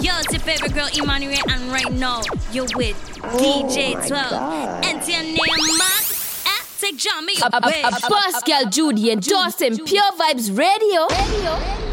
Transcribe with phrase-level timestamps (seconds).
[0.00, 3.36] Yo, it's your favorite girl, Emmanuel, and right now you're with oh
[3.68, 4.84] DJ 12.
[4.84, 5.36] Enter your name,
[5.78, 6.04] Mark.
[6.78, 7.82] Take John me away.
[7.82, 11.06] Pascal, Judy, and Dawson, Pure Vibes Radio.
[11.10, 11.83] Everybody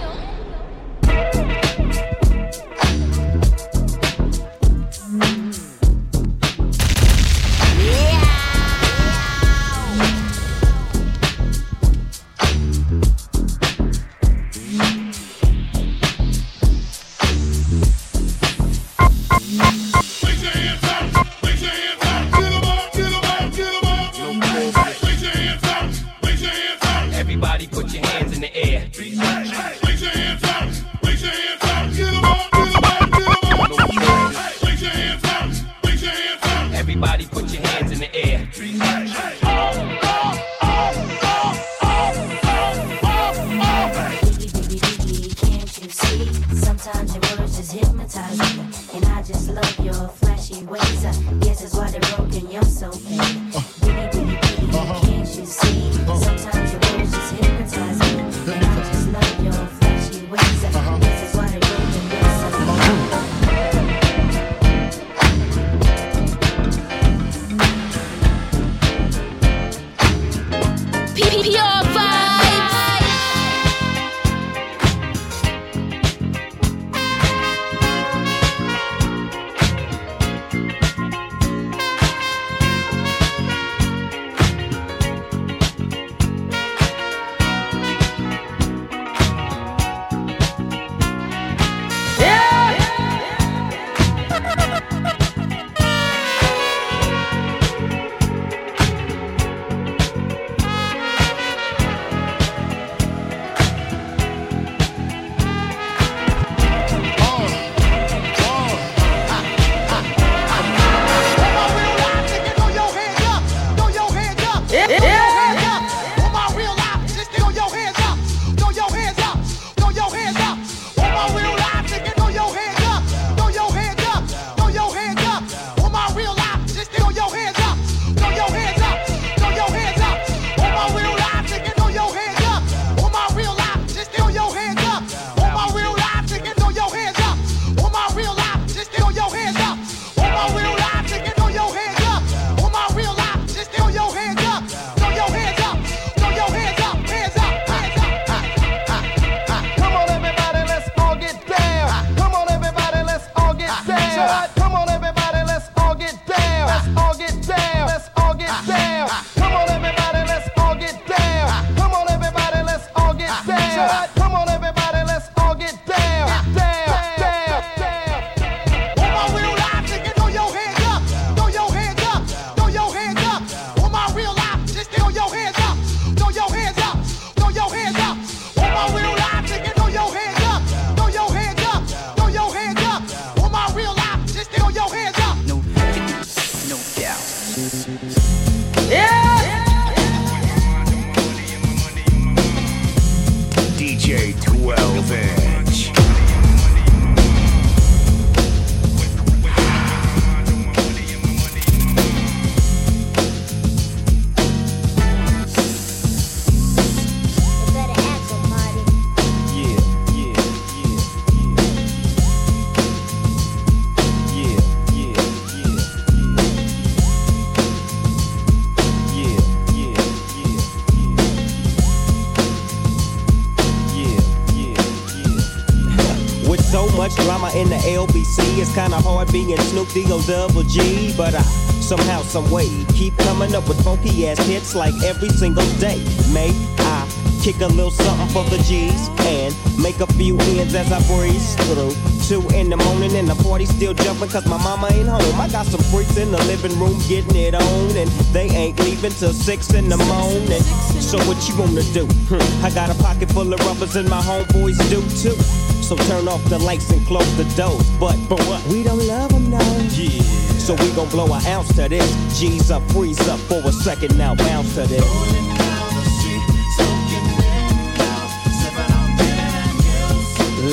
[229.31, 231.42] being Snoop D-O double G, but I
[231.81, 236.03] somehow, some way keep coming up with funky ass hits like every single day.
[236.33, 237.07] May I
[237.41, 241.56] kick a little something for the G's and make a few ends as I breeze
[241.67, 241.94] through.
[242.27, 245.41] Two in the morning and the party still jumping cause my mama ain't home.
[245.41, 249.11] I got some freaks in the living room getting it on and they ain't leaving
[249.11, 250.61] till six in the morning.
[251.01, 252.06] So what you wanna do?
[252.29, 255.60] Hmm, I got a pocket full of rubbers and my homeboys do too.
[255.91, 257.89] So turn off the lights and close the doors.
[257.99, 258.65] But, but what?
[258.67, 259.59] We don't love them now.
[259.89, 260.21] Yeah.
[260.57, 262.39] So we gon' blow an ounce to this.
[262.39, 265.03] G's up, freeze up for a second now, bounce to this.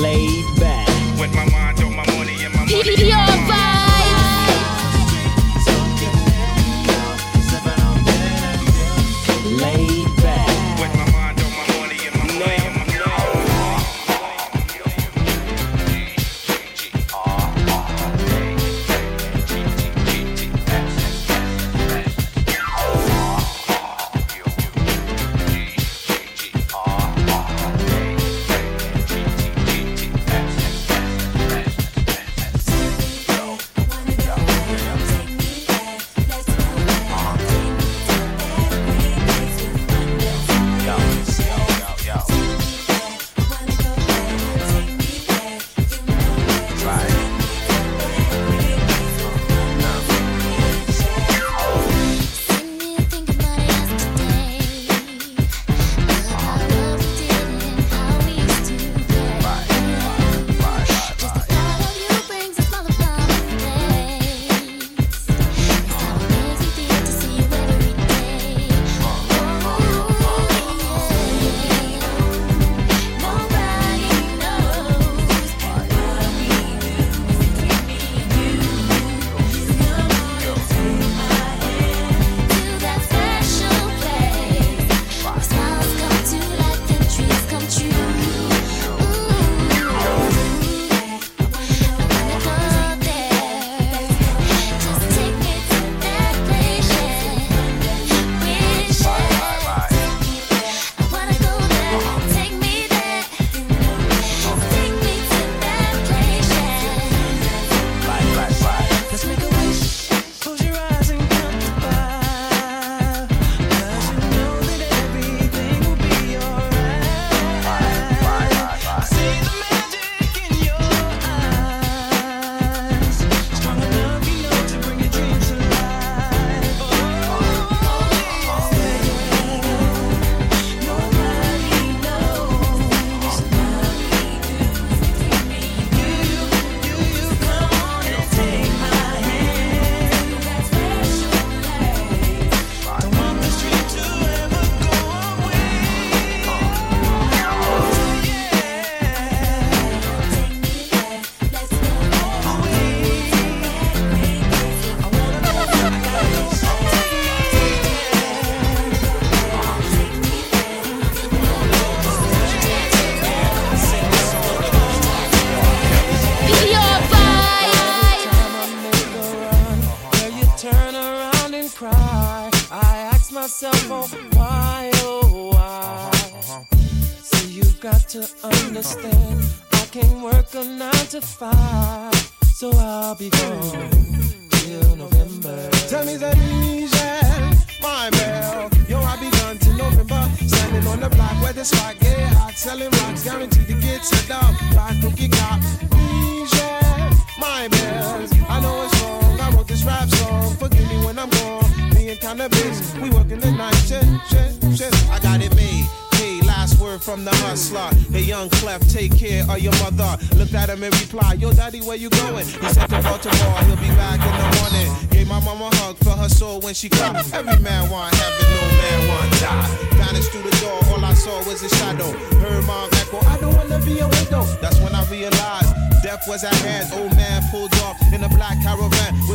[0.01, 0.87] Laid back.
[1.19, 3.68] With my mind on my money and my money.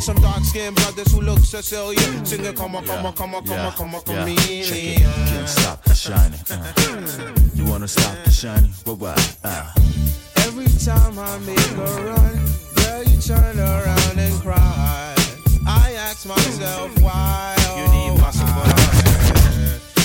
[0.07, 2.25] With some dark skinned brothers who look Sicilian.
[2.25, 4.99] Singing, come on, come on, come on, come on, come on, come on, it.
[5.01, 6.41] Can't stop the shining.
[6.51, 8.71] Uh, you wanna stop the shining?
[8.87, 9.17] Well, why?
[9.43, 9.73] Uh.
[10.47, 12.39] Every time I make a run,
[12.77, 15.15] girl, you turn around and cry.
[15.67, 17.57] I ask myself why.
[17.77, 18.77] You need my support.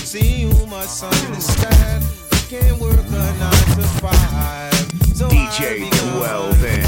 [0.06, 2.06] See, you must understand.
[2.32, 4.74] I can't work a nine to five.
[5.16, 6.79] So DJ 12 inch.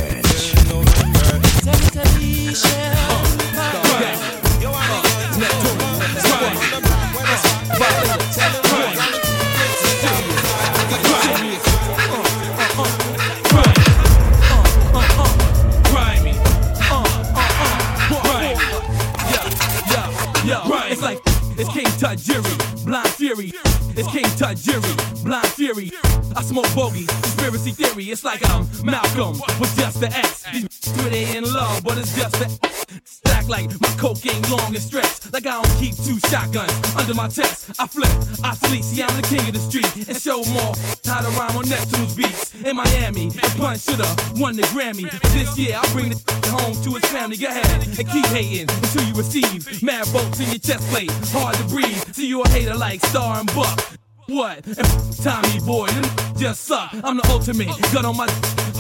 [21.58, 23.52] It's King Tajiri, Blind Fury.
[23.96, 25.92] It's King Tajiri, Blind Fury.
[26.36, 28.06] I smoke bogey, conspiracy theory.
[28.06, 30.44] It's like I'm Malcolm with just the X.
[30.52, 32.72] These in love, but it's just the
[33.04, 35.32] Stack like my coke ain't long and stretched.
[35.34, 37.72] Like I don't keep two shotguns under my chest.
[37.80, 38.12] I flip,
[38.44, 38.84] I sleep.
[38.84, 40.08] See, I'm the king of the street.
[40.08, 40.74] And show more
[41.06, 42.56] how to rhyme on Neptune's beats.
[42.64, 45.10] In Miami, and Pun shoulda won the Grammy.
[45.34, 47.38] This year, I'll bring the home to his family.
[47.38, 51.12] Go ahead and keep hating until you receive mad bolts in your chest plate.
[51.32, 52.14] Hard to breathe.
[52.14, 54.01] See, you a hater like Star and Buck.
[54.28, 54.66] What?
[54.66, 54.88] And
[55.24, 56.06] Tommy boy, them
[56.38, 56.94] just suck.
[57.04, 57.68] I'm the ultimate.
[57.94, 58.28] Gun on my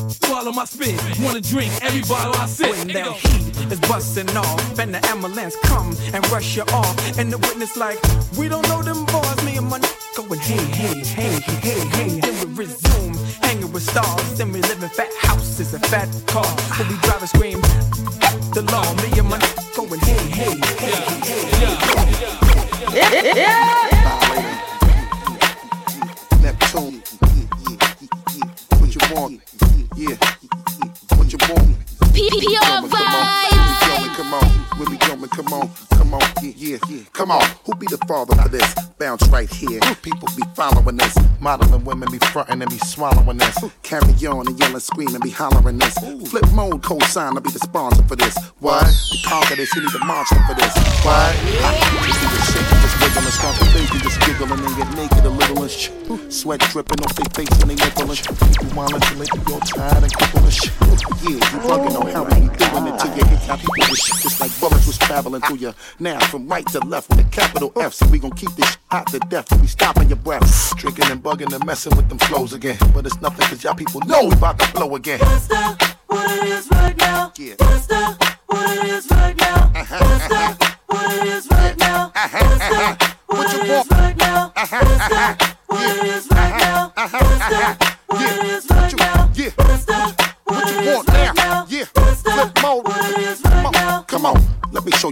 [0.09, 0.99] swallow my spit.
[1.21, 2.69] Wanna drink every bottle I sip.
[2.71, 7.31] When that heat is busting off and the ambulance come and rush you off and
[7.31, 7.99] the witness like
[8.37, 9.83] we don't know them boys me and my n-
[10.15, 14.81] going hey hey hey hey hey then we resume hanging with stars then we live
[14.83, 17.61] in fat houses and fat cars but we drive and scream
[18.51, 21.51] the law me and my n- going hey hey hey
[22.93, 23.90] Neptune.
[29.13, 29.41] Want?
[29.95, 30.15] Yeah.
[31.15, 31.75] What you want?
[32.13, 33.60] Pure vibe.
[34.31, 37.01] Come on, when we coming, come on, come on, yeah, yeah, yeah.
[37.11, 37.43] come on.
[37.65, 38.73] Who be the father for this?
[38.97, 39.81] Bounce right here.
[40.03, 41.13] People be following this.
[41.41, 43.57] Modeling women be fronting and be swallowing this.
[43.83, 45.95] Carry on and yelling, screaming, be hollering this.
[46.29, 48.37] Flip mode, co-sign to be the sponsor for this.
[48.59, 48.87] What?
[48.87, 50.71] To conquer this, you need a monster for this.
[51.03, 51.35] What?
[51.35, 55.25] Just do the shit, just wiggle and start the baby, just giggling and get naked
[55.25, 55.89] a little and sh-
[56.29, 59.51] Sweat dripping off their face when they nipple and sh- People wildin' till they be
[59.51, 60.71] all tired and crippled and sh-
[61.25, 63.97] Yeah, you bugging on how we be doing it till you hit how people with
[63.97, 65.73] shit just like bullets was traveling through you.
[65.99, 69.07] Now from right to left with a capital F, so we gon' keep this hot
[69.07, 69.51] to death.
[69.59, 72.77] We stopping your breath, drinking and bugging and messing with them flows again.
[72.93, 75.19] But it's nothing cause y'all people know we about to blow again.
[75.19, 77.33] That's the what it is right now.
[77.37, 77.55] Yeah.
[77.57, 79.71] That's the what it is right now.
[79.75, 79.99] Uh-huh.
[79.99, 80.27] That's
[80.59, 82.11] the what it is right now.
[82.15, 82.57] Uh-huh.
[82.57, 83.15] That's the uh-huh.
[83.27, 83.90] what it is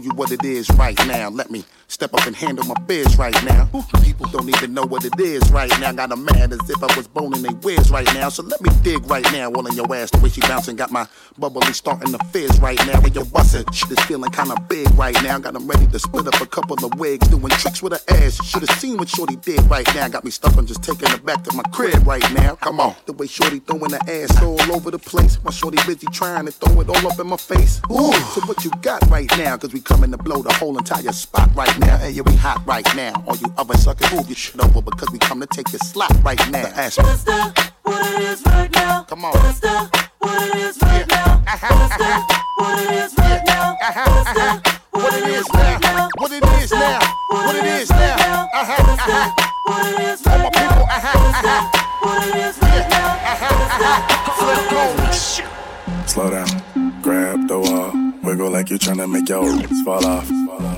[0.06, 1.30] you what it is right now.
[1.30, 1.64] Let me
[2.00, 3.68] step up and handle my biz right now.
[4.02, 5.92] People don't even know what it is right now.
[5.92, 8.30] Got 'em mad as if I was boning they whiz right now.
[8.30, 9.52] So let me dig right now.
[9.52, 10.78] All in your ass, the way she bouncing.
[10.78, 11.06] Got my
[11.38, 13.02] bubbly starting to fizz right now.
[13.02, 13.26] When you're
[13.74, 15.40] shit is feeling kinda big right now.
[15.40, 17.28] Got 'em ready to split up a couple of wigs.
[17.28, 18.40] Doing tricks with her ass.
[18.46, 20.08] Should've seen what Shorty did right now.
[20.08, 22.56] Got me stuck on just taking her back to my crib right now.
[22.62, 22.96] Come on.
[23.08, 25.38] The way Shorty throwing her ass all over the place.
[25.44, 27.82] My Shorty busy trying to throw it all up in my face.
[27.92, 28.14] Ooh.
[28.34, 29.58] So what you got right now?
[29.58, 31.89] Cause we coming to blow the whole entire spot right now.
[31.98, 33.24] Hey, yeah, we hot right now.
[33.28, 36.12] All you other suckers, move your shit over because we come to take your slot
[36.24, 36.68] right now.
[36.76, 37.06] Ask me.
[37.06, 39.04] That's the what it is right now.
[39.04, 39.34] Come on.
[39.34, 41.42] That's the what it is right now.
[41.46, 43.78] That's the what it is right now.
[43.80, 46.10] That's the What it is now?
[46.18, 47.00] What it is now?
[47.30, 48.50] What it is now?
[48.54, 49.32] Uh-huh, uh-huh.
[49.66, 50.96] what it is All my right people, now.
[50.98, 51.62] uh-huh, uh-huh.
[52.02, 54.34] What it is right now.
[54.40, 56.10] Flip mode.
[56.10, 57.92] Slow down, grab the wall,
[58.30, 59.42] Wiggle like you're tryna make your
[59.84, 60.30] fall off.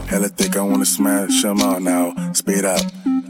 [0.08, 2.14] Hella thick, I wanna smash them all now.
[2.32, 2.80] Speed up,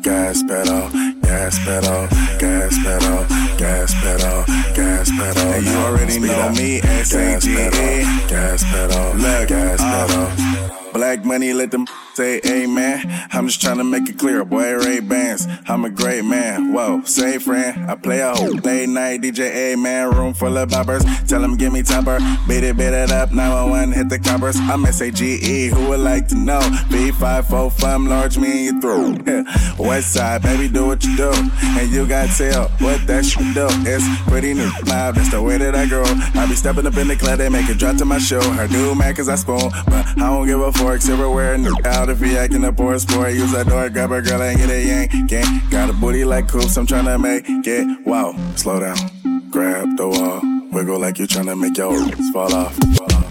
[0.03, 0.89] gas pedal,
[1.21, 3.25] gas pedal, gas pedal,
[3.57, 5.53] gas pedal, gas pedal.
[5.53, 7.55] And you already know me, gas S-A-G-E.
[7.55, 10.80] pedal, gas pedal, Look, gas uh, pedal.
[10.93, 13.27] Black money, let them say amen.
[13.31, 15.47] I'm just trying to make it clear, boy, Ray Bans.
[15.67, 16.73] I'm a great man.
[16.73, 17.89] Whoa, say friend.
[17.89, 20.11] I play a whole late night DJ, man.
[20.13, 21.03] Room full of boppers.
[21.27, 22.19] Tell them give me topper.
[22.47, 23.31] Beat it, beat it up.
[23.31, 24.57] 911, hit the coppers.
[24.57, 25.67] I'm S-A-G-E.
[25.67, 26.59] Who would like to know?
[26.89, 29.79] B545, large me in your throat.
[29.79, 31.31] West side, baby, do what you do.
[31.31, 33.67] And you got tell what that shit do.
[33.87, 34.69] It's pretty new.
[34.85, 36.03] Live, that's the way that I grow.
[36.05, 38.41] I be stepping up in the club, they make it drop to my show.
[38.41, 39.71] Her do mad cause I spoon.
[39.85, 43.33] But I don't give a fork, silverware, and out if he acting a poor sport.
[43.33, 45.29] Use that door, grab a girl and get a yank.
[45.29, 45.61] Gang.
[45.69, 48.05] Got a booty like coops, I'm tryna make it.
[48.05, 48.97] Wow, slow down.
[49.49, 50.41] Grab the wall.
[50.71, 51.93] Wiggle like you're tryna make your
[52.33, 52.75] fall off.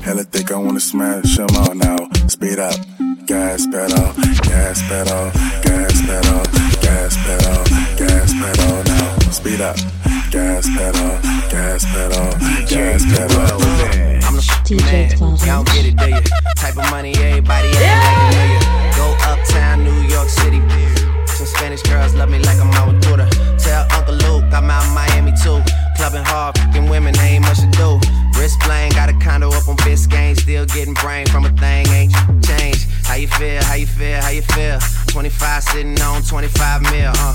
[0.02, 1.99] Hella thick, I wanna smash them all now.
[2.28, 2.76] Speed up.
[3.26, 5.30] Gas pedal, gas pedal,
[5.62, 6.42] gas pedal,
[6.83, 7.64] gas pedal,
[7.97, 9.19] gas pedal now.
[9.30, 9.76] Speed up.
[10.30, 11.11] Gas pedal,
[11.50, 12.30] gas pedal,
[12.69, 14.19] gas pedal.
[14.40, 15.11] I'm man.
[15.44, 16.23] Y'all get it, do you?
[16.56, 18.61] Type of money everybody ain't yeah.
[18.88, 20.61] like Go uptown, New York City.
[21.26, 23.28] Some Spanish girls love me like I'm Aventura.
[23.59, 25.61] Tell Uncle Luke I'm out in Miami too.
[25.97, 28.00] Clubbing hard, fucking women, ain't much to do.
[28.38, 30.38] Wrist playing, got a condo up on Biscayne.
[30.38, 32.88] Still getting brain from a thing, ain't changed.
[33.04, 33.62] How you feel?
[33.64, 34.20] How you feel?
[34.23, 34.78] How you feel?
[35.09, 37.12] 25 sitting on 25 mil.
[37.16, 37.35] Uh,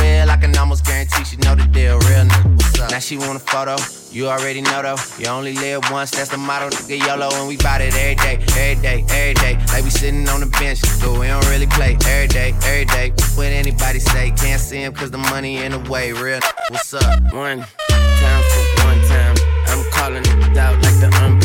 [0.01, 1.99] I can almost guarantee she know the deal.
[1.99, 2.91] Real nigga, what's up?
[2.91, 3.75] Now she want a photo.
[4.11, 4.97] You already know though.
[5.17, 6.69] You only live once, that's the motto.
[6.69, 9.53] Nigga YOLO, and we bout it every day, every day, every day.
[9.71, 13.11] Like we sitting on the bench, but we don't really play every day, every day.
[13.35, 16.11] What anybody say, can't see him cause the money in the way.
[16.13, 16.39] Real
[16.69, 17.21] what's up?
[17.33, 19.35] One time for one time.
[19.67, 21.40] I'm calling it out like the umpire.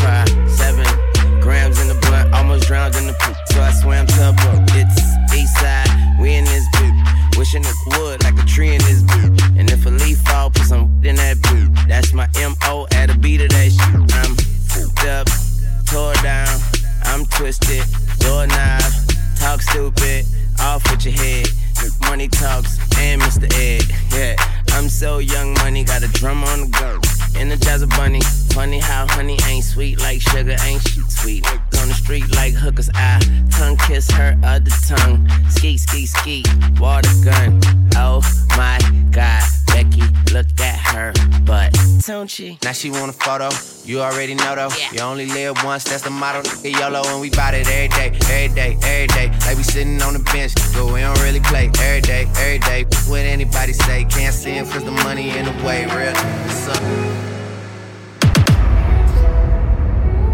[42.36, 42.58] Don't she?
[42.62, 43.48] Now she want a photo.
[43.84, 44.68] You already know though.
[44.92, 46.42] You only live once, that's the motto.
[46.42, 49.28] Nigga YOLO, and we bout it every day, every day, every day.
[49.46, 52.84] Like we sitting on the bench, but we don't really play every day, every day.
[53.08, 55.84] What anybody say, can't see him cause the money in the way.
[55.86, 56.82] Real, what's up?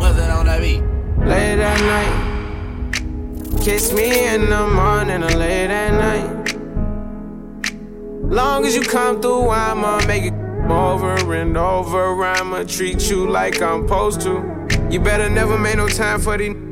[0.01, 0.83] What's that on that beat?
[1.25, 3.63] Late at night.
[3.63, 6.43] Kiss me in the morning or late at night.
[8.33, 10.32] Long as you come through, I'ma make it
[10.73, 12.25] over and over.
[12.25, 14.69] I'ma treat you like I'm supposed to.
[14.91, 16.72] You better never make no time for these.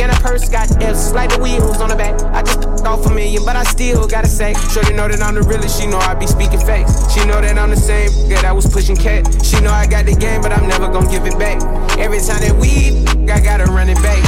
[0.00, 2.18] And a purse got F's, like the wheels on the back.
[2.32, 4.54] I just off a million, but I still gotta say.
[4.72, 7.12] Shorty know that I'm the realest, she know I be speaking facts.
[7.12, 9.28] She know that I'm the same that I was pushing cat.
[9.44, 11.60] She know I got the game, but I'm never gonna give it back.
[11.98, 14.24] Every time that we, I gotta run it back.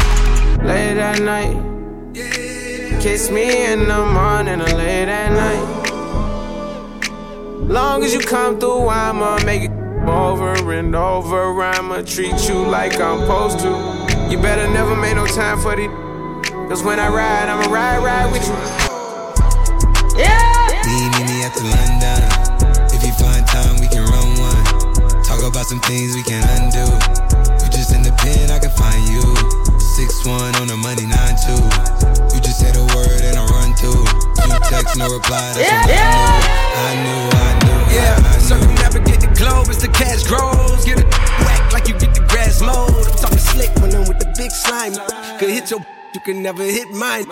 [0.63, 1.57] Late at night.
[3.01, 5.83] Kiss me in the morning or late at night.
[7.67, 9.73] Long as you come through, I'ma make it
[10.07, 11.63] over and over.
[11.63, 14.12] I'ma treat you like I'm supposed to.
[14.33, 15.93] You better never make no time for the.
[16.67, 18.57] Cause when I ride, I'ma ride, ride with you.
[20.17, 20.73] Yeah!
[20.89, 22.25] Need me after London.
[22.97, 24.65] If you find time, we can run one.
[25.23, 26.81] Talk about some things we can undo.
[27.61, 29.21] You just in the pen, I can find you.
[30.01, 32.33] 6-1 on the money, 9-2.
[32.33, 33.93] You just say the word and I run to.
[33.93, 36.89] Two texts, no reply, that's yeah, yeah.
[36.89, 37.62] I knew, I knew.
[37.93, 40.85] Yeah, circumnavigate the globe as the cash grows.
[40.85, 41.07] Get a
[41.45, 42.89] whack like you get the grass mowed.
[42.91, 44.95] I'm talking slick when I'm with the big slime.
[45.39, 45.81] Could hit your,
[46.15, 47.27] you can never hit mine.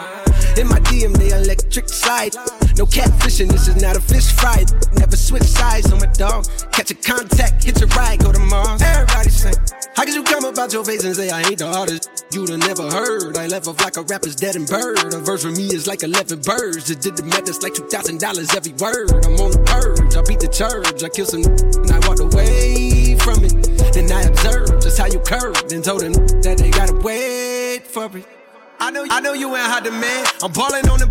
[0.59, 2.35] In my DM, they electric side.
[2.76, 4.64] No catfishing, this is not a fish fry.
[4.94, 6.46] Never switch sides on my dog.
[6.72, 8.83] Catch a contact, hit a ride, go to Mars.
[8.83, 9.54] Everybody sing.
[9.96, 12.24] How could you come about your face and say I ain't the hardest?
[12.33, 13.37] You'd have never heard.
[13.37, 15.12] I left off like a rapper's dead and bird.
[15.12, 16.87] A verse for me is like 11 birds.
[16.87, 19.11] Just did the math, it's like $2,000 every word.
[19.26, 21.02] I'm on the purge, I beat the church.
[21.02, 23.52] I killed some and I walked away from it.
[23.92, 28.06] Then I observed just how you curved and told them that they gotta wait for
[28.16, 28.24] it.
[28.78, 30.28] I know, I know you ain't hot demand.
[30.42, 31.11] I'm balling on them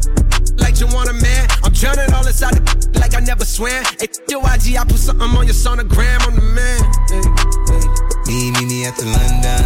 [0.57, 1.48] like you want a man.
[1.79, 3.71] I'm drowning all inside the like I never swam.
[4.03, 6.19] Hey, your IG, I put something on your sonogram.
[6.27, 6.83] I'm the man.
[7.07, 7.23] Hey,
[7.71, 7.87] hey.
[8.27, 9.63] Me, me, me at the London.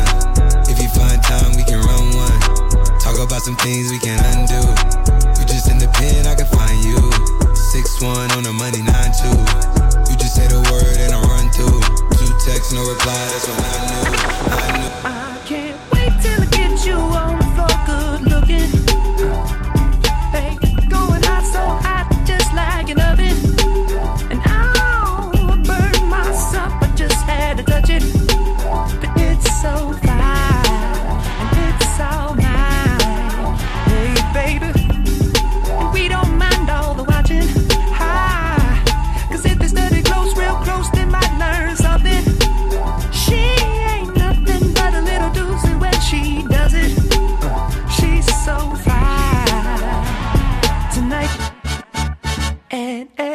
[0.69, 2.37] If you find time, we can run one.
[3.01, 4.61] Talk about some things we can undo.
[5.41, 7.01] You just in the pen, I can find you.
[7.57, 9.33] Six one on the money, nine two.
[10.05, 11.81] You just say the word and I run through.
[12.13, 13.17] Two texts, no reply.
[13.33, 14.05] That's when I knew.
[14.53, 14.91] I knew.
[15.01, 17.22] I can't wait till I get you on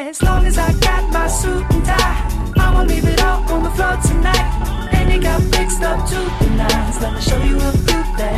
[0.09, 3.71] as long as I got my suit and tie, I'ma leave it all on the
[3.71, 4.88] floor tonight.
[4.92, 7.01] And it got fixed up to the nines.
[7.03, 8.38] Let me show you a few things.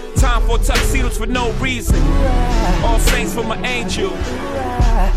[0.15, 1.99] Time for tuxedos for no reason.
[2.83, 4.11] All saints for my angel.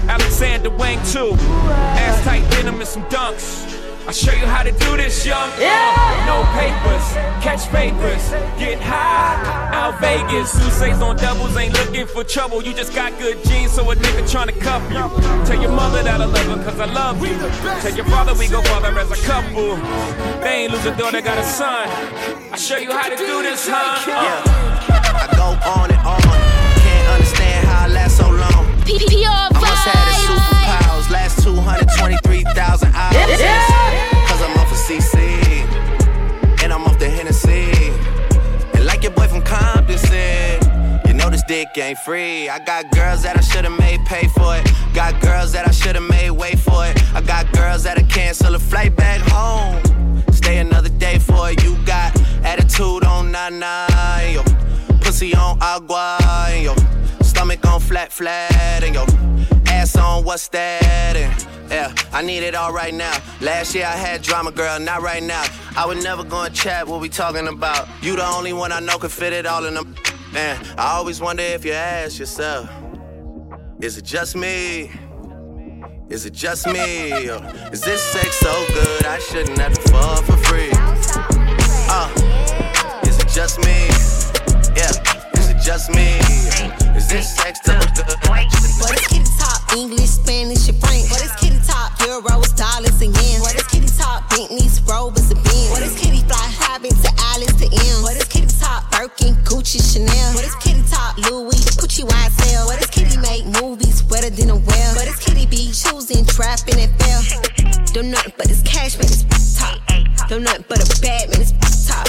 [0.09, 1.35] Alexander Wang too.
[1.39, 3.71] Ass tight denim and some dunks.
[4.07, 5.51] I'll show you how to do this, young.
[5.59, 5.95] Yeah.
[6.29, 7.07] No papers,
[7.43, 8.29] catch papers,
[8.59, 9.71] get high.
[9.73, 12.63] Out Vegas, Sousa's on doubles, ain't looking for trouble.
[12.63, 15.47] You just got good genes, so a nigga tryna cuff you.
[15.47, 17.35] Tell your mother that I love her, cause I love you.
[17.81, 19.77] Tell your father we go father as a couple.
[20.43, 21.89] They ain't lose a daughter, got a son.
[22.53, 24.05] I'll show you how to do this, huh?
[24.07, 24.64] Uh.
[25.45, 26.23] Go on and on.
[26.23, 28.65] Can't understand how I last so long.
[29.29, 31.11] I must have the superpowers.
[31.11, 33.15] Last 223,000 hours.
[34.27, 35.15] Cause I'm off of CC.
[36.63, 37.93] And I'm off the Hennessy.
[38.73, 40.65] And like your boy from Compton said,
[41.07, 42.49] you know this dick ain't free.
[42.49, 44.65] I got girls that I should've made pay for it.
[44.95, 46.97] Got girls that I should've made wait for it.
[47.15, 49.77] I got girls that'll cancel a flight back home.
[50.33, 51.63] Stay another day for it.
[51.63, 53.61] You got attitude on nine
[54.33, 54.43] yo.
[55.15, 56.75] Pussy on agua, and yo.
[57.23, 59.07] Stomach on flat, flat, and yo.
[59.67, 61.15] Ass on, what's that?
[61.15, 63.17] And yeah, I need it all right now.
[63.41, 65.45] Last year I had drama, girl, not right now.
[65.77, 67.87] I would never go and chat what we talking about.
[68.03, 69.95] You the only one I know can fit it all in them.
[70.33, 72.69] Man, I always wonder if you ask yourself,
[73.81, 74.91] is it just me?
[76.09, 77.31] Is it just me?
[77.31, 77.41] Or
[77.73, 80.71] is this sex so good I shouldn't have to fall for free?
[81.89, 84.34] Uh, is it just me?
[84.77, 84.91] Yeah,
[85.39, 86.19] is it just me?
[86.97, 88.07] Is this sex so good?
[88.29, 89.63] What is kitty top?
[89.77, 91.11] English, Spanish, and French.
[91.11, 91.93] What is kitty talk?
[91.99, 93.41] Euros, dollars, and yen.
[93.41, 94.29] What is kitty top?
[94.31, 95.71] Bentleys, Rovers, and Benz.
[95.71, 96.49] What is kitty fly?
[96.59, 98.03] Hobbit to Alice to M.
[98.03, 98.91] What is kitty talk?
[98.91, 100.35] Birkin, Gucci, Chanel.
[100.35, 101.17] What is kitty talk?
[101.19, 102.67] Louis, Gucci, YSL.
[102.67, 104.95] What is kitty make movies wetter than a well?
[104.97, 107.21] What is kitty be choosing, trapping, and fail?
[107.93, 109.25] Don't nothing but this cash, man, it's
[109.59, 109.79] top.
[110.29, 111.53] Don't nothing but a bad man, it's
[111.87, 112.09] top.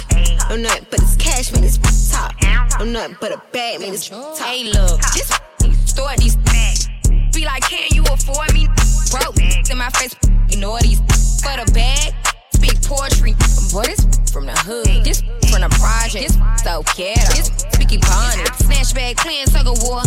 [0.49, 1.77] Don't nothing but this cash, man, it's
[2.11, 2.33] top.
[2.79, 4.37] Don't nothing but a bad man, it's top.
[4.37, 5.31] Hey, look, this
[5.85, 6.89] store these bags.
[7.33, 8.67] be like, can you afford me?
[9.11, 9.37] Broke
[9.69, 10.15] in my face,
[16.95, 20.01] this speaky pond, snatch bag, playing tug of war,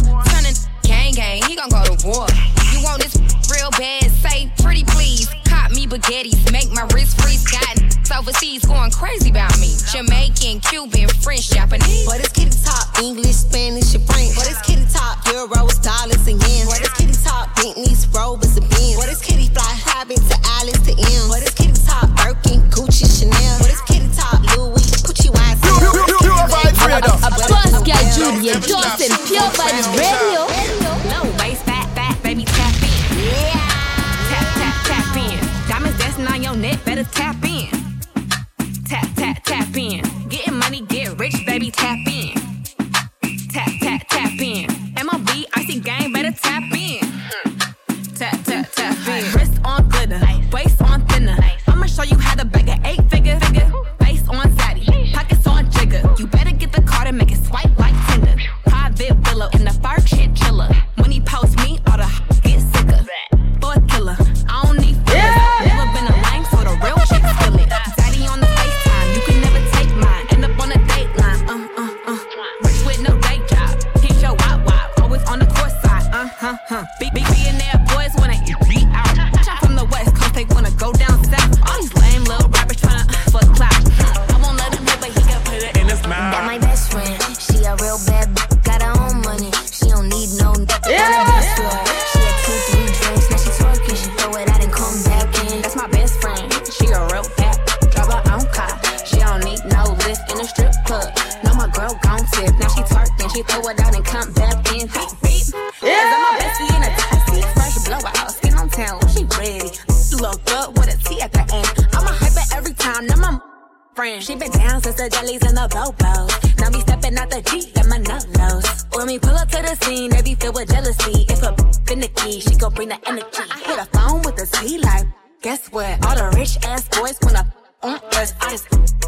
[118.39, 118.61] my.
[118.95, 121.27] When we pull up to the scene, they be filled with jealousy.
[121.29, 121.55] If a
[121.87, 123.45] finicky, she gon' bring the energy.
[123.51, 125.07] I hit a phone with a T like,
[125.43, 126.05] guess what?
[126.07, 127.45] All the rich ass boys wanna
[127.83, 128.35] on us.
[128.41, 128.67] I just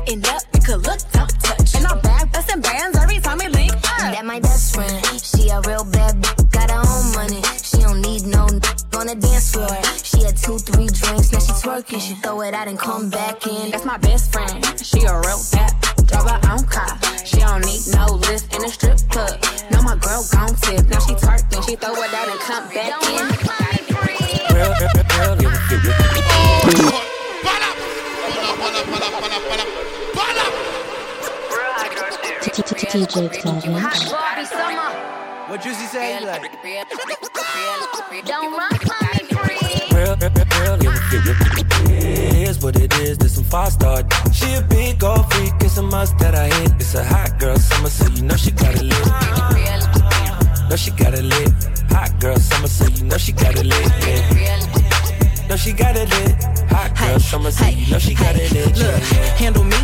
[0.09, 1.75] end up, you could look, don't touch.
[1.75, 4.13] And I'm back, bustin' bands every time we link up.
[4.15, 7.43] That my best friend, she a real bad b- got her own money.
[7.63, 8.61] She don't need no n-
[8.97, 9.75] on the dance floor.
[10.03, 12.01] She had two, three drinks, now she twerking.
[12.01, 13.71] She throw it out and come back in.
[13.71, 14.53] That's my best friend.
[14.83, 15.75] She a real bad.
[16.07, 17.00] Drive her own car.
[20.21, 20.87] No, my girl gon' tip.
[20.89, 21.65] Now she twerking.
[21.67, 23.31] She throw it out and come back in.
[32.91, 33.81] DJ Clavin.
[35.49, 36.25] What Juicy say?
[36.25, 36.43] Like,
[38.27, 39.23] Don't run from me,
[39.95, 40.31] Real, real,
[40.61, 40.93] real, real,
[41.89, 43.20] It is what it is, this some
[43.51, 44.03] five star.
[44.33, 46.73] She a big gold freak, it's a must that I hit.
[46.77, 49.07] It's a hot girl summer, so you know she got it lit.
[50.69, 51.53] Know she got it lit.
[51.91, 53.87] Hot girl summer, so you know she got it lit.
[54.07, 55.20] Yeah.
[55.51, 56.45] Know she got it lit.
[56.71, 58.71] Hot girl summer, so you know she got it lit.
[58.79, 59.03] Look,
[59.35, 59.75] handle me.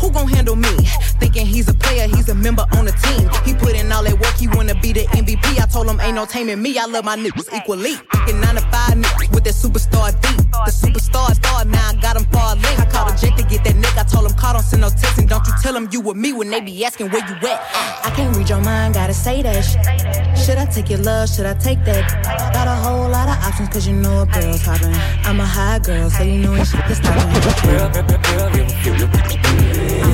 [0.00, 0.74] Who gon' handle me?
[1.22, 3.30] Thinking he's a player, he's a member on the team.
[3.46, 5.62] He put in all that work, he wanna be the MVP.
[5.62, 6.76] I told him ain't no taming me.
[6.76, 7.94] I love my niggas equally.
[8.10, 10.42] Fucking nine to five niggas with that superstar beat.
[10.66, 12.80] The superstar star, now I got him far link.
[12.80, 14.00] I called a jet to get that nigga.
[14.00, 16.16] I told him call, don't send no text, and don't you tell him you with
[16.16, 17.62] me when they be asking where you at.
[18.04, 20.36] I can't read your mind, gotta say that shit.
[20.36, 21.28] Should I take your love?
[21.28, 22.10] Should I take that?
[22.52, 25.11] Got a whole lot of options, cause you know a girl's hopping.
[25.24, 27.22] I'm a high girl, so you know ain't shit to stop me.
[27.64, 28.94] Girl, girl, give a few.
[28.94, 29.00] It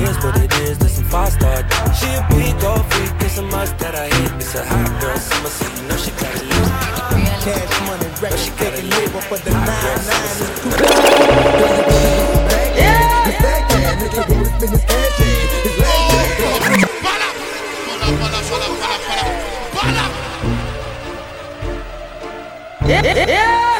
[0.07, 1.63] is what it is, this some five star.
[1.93, 4.31] She a big old freak, it's a must that I hit.
[4.39, 6.69] It's a hot girl summer, so you know she got it lit.
[7.43, 10.99] Cash money, record, she got it lit, but for the nine girl, is too bad.
[12.75, 13.49] Yeah, yeah, it's
[22.89, 23.78] Yeah, yeah.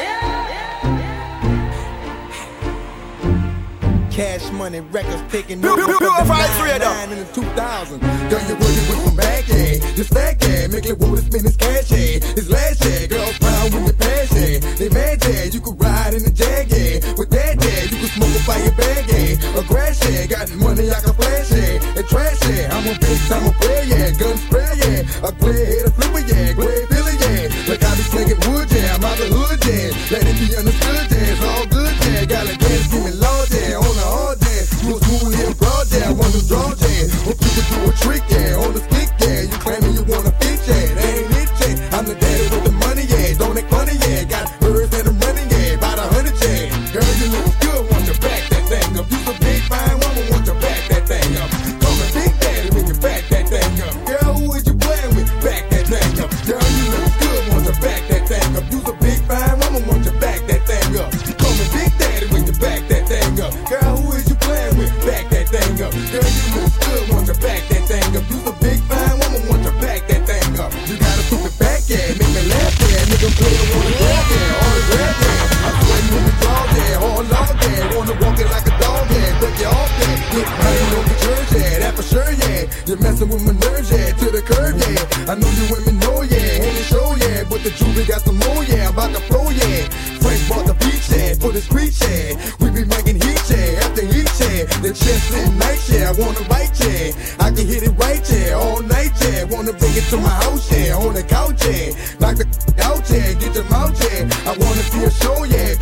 [4.20, 5.80] Cash money records picking up.
[5.80, 6.92] Purified freedom.
[7.08, 8.02] In the 2000.
[8.28, 9.80] Girl, you working with my back, yeah.
[9.96, 10.68] This fact, yeah.
[10.68, 12.20] Make it wood, spend his cash, yeah.
[12.36, 13.08] His last, yeah.
[13.08, 14.60] Girl, proud with your passion.
[14.60, 14.76] Yeah.
[14.76, 15.44] They mad, yeah.
[15.48, 17.00] You could ride in the jag, yeah.
[17.16, 17.82] With that, yeah.
[17.88, 19.56] You could smoke a fire bag, yeah.
[19.56, 20.28] A grass, yeah.
[20.28, 21.96] Got money, I can flash, yeah.
[21.96, 22.76] And trash, yeah.
[22.76, 24.12] I'm a bitch, I'm a player, yeah.
[24.20, 25.24] Gun spray, yeah.
[25.24, 26.52] A clear head, a flipper, yeah.
[26.60, 27.48] Gray filler, yeah.
[27.72, 29.00] Like I be slinging wood, yeah.
[29.00, 29.96] I'm out the hood, yeah.
[30.12, 31.32] Let it be understood, yeah.
[31.32, 32.28] It's all good, yeah.
[32.28, 33.80] Got a gas, give me law, yeah.
[33.80, 34.66] On the all day.
[34.82, 37.10] You was cool here, broad there, Want to draw there.
[37.26, 38.64] Hope you could do a trick yeah.
[38.64, 39.42] on the stick yeah.
[39.42, 41.19] You claiming you wanna fit yeah.
[83.20, 84.12] dancing with my nerves, yeah.
[84.14, 85.32] To the curb, yeah.
[85.32, 86.64] I know you women know, yeah.
[86.64, 87.44] And the show, yeah.
[87.50, 88.90] But the jewelry got some more, yeah.
[88.90, 89.90] About to flow, yeah.
[90.20, 91.34] Frank bought the beach, yeah.
[91.36, 92.40] For the street, yeah.
[92.60, 93.84] We be making heat, yeah.
[93.84, 94.66] After heat, yeah.
[94.82, 96.10] The chest and night, yeah.
[96.10, 97.12] I wanna bite, yeah.
[97.40, 98.54] I can hit it right, yeah.
[98.54, 99.44] All night, yeah.
[99.46, 100.96] Wanna bring it to my house, yeah.
[100.96, 101.94] On the couch, yeah.
[102.20, 102.48] Knock the
[102.88, 103.34] out, yeah.
[103.34, 104.30] Get your mouth, yeah.
[104.48, 105.76] I wanna see a show, yeah.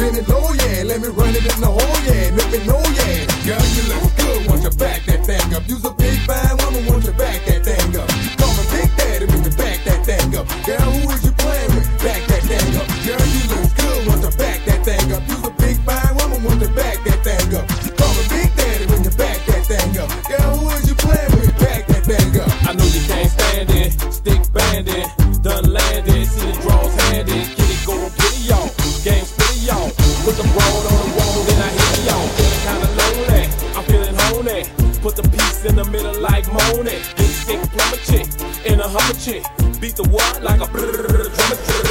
[30.27, 32.27] Put the road on the wall, then I hit y'all.
[32.35, 33.43] Feeling kinda lonely,
[33.77, 34.99] I'm feeling lonely.
[35.01, 36.99] Put the piece in the middle like Monet.
[37.15, 38.27] Get sick, plumber chick,
[38.65, 39.45] in a hummer chick.
[39.79, 41.86] Beat the what like a brrrr drummer chick.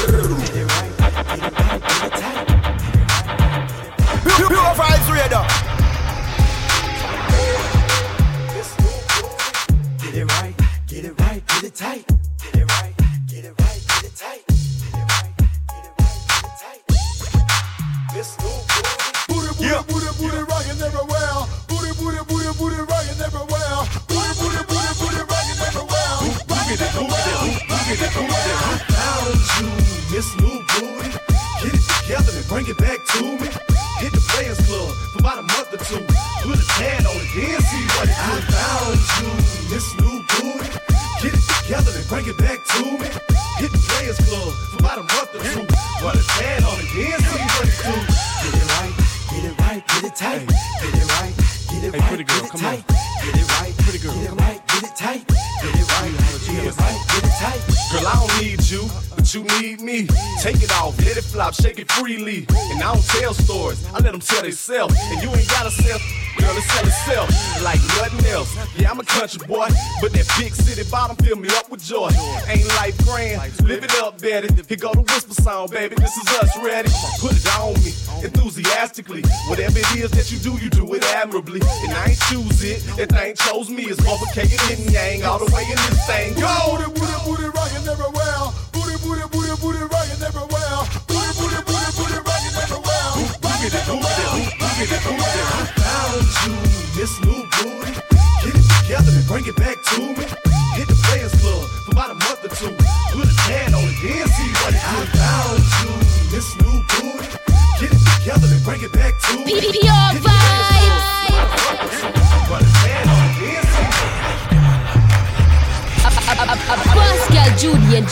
[74.76, 75.94] Here go the whisper sound, baby.
[75.96, 76.90] This is us ready.
[77.20, 79.22] Put it on me enthusiastically.
[79.48, 81.62] Whatever it is that you do, you do it admirably.
[81.84, 82.84] And I ain't choose it.
[82.96, 83.84] That thing chose me.
[83.84, 86.34] It's overcake and yang all the way in this thing.
[86.34, 86.76] Go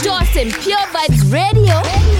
[0.03, 2.14] Dawson, Pure Vibes Radio.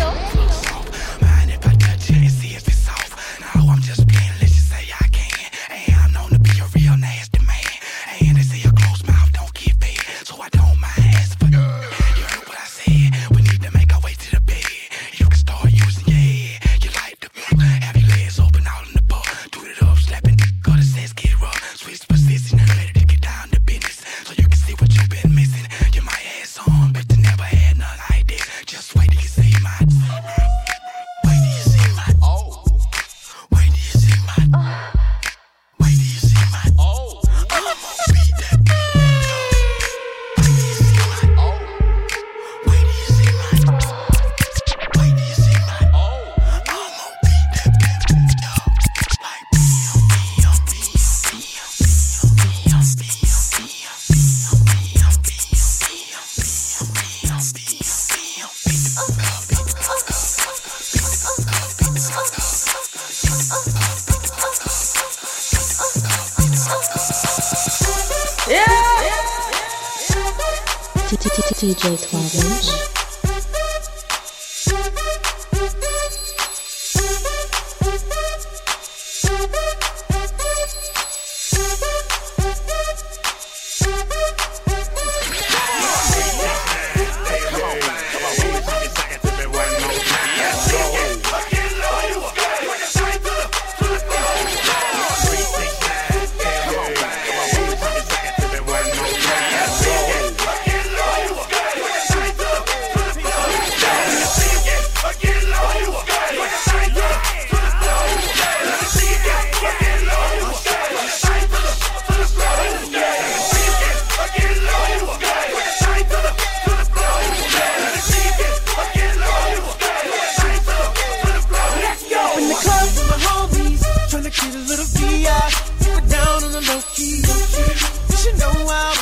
[128.25, 128.94] you know I'll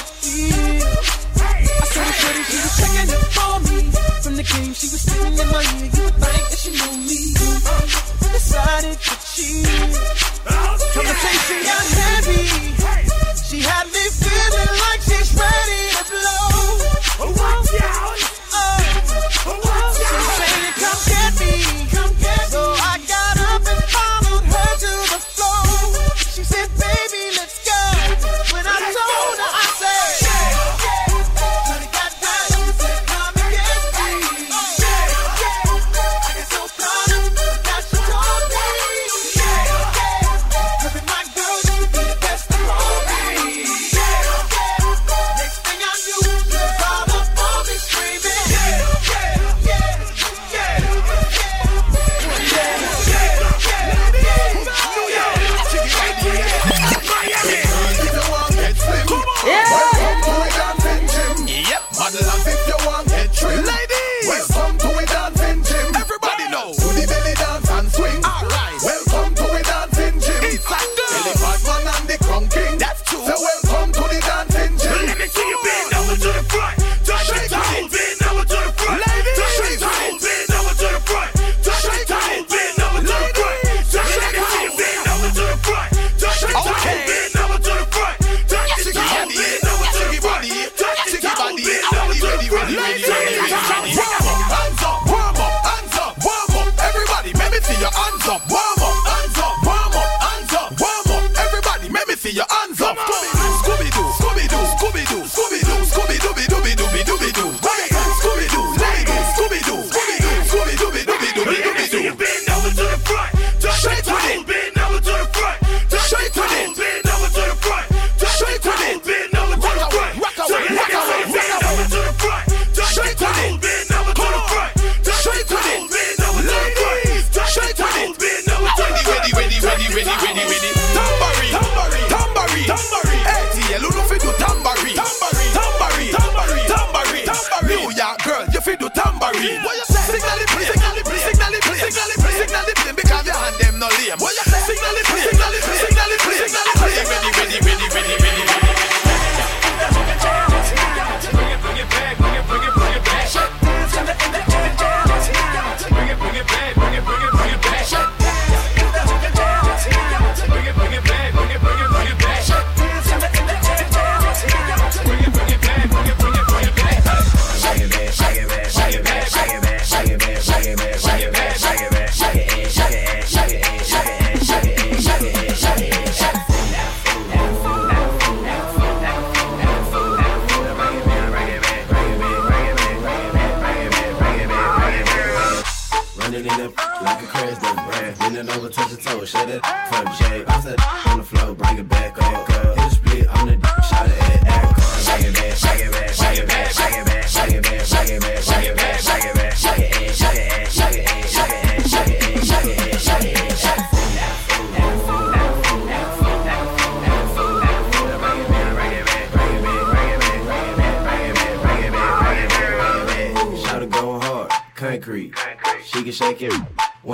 [130.03, 130.71] ready, ready, ready.
[130.93, 133.17] Tambari, tambari, tambari, tambari.
[133.23, 137.75] ATL, you fit do tambari, tambari, tambari, tambari, tambari, tambari.
[137.75, 139.63] New York girl, you fit do tambari.
[139.63, 140.03] What you say?
[140.19, 143.87] Signal it, signal it, signal it, signal it, signal it, because your hand them no
[143.87, 144.19] lame.
[144.19, 144.59] What you say?
[144.67, 145.42] Signal it, signal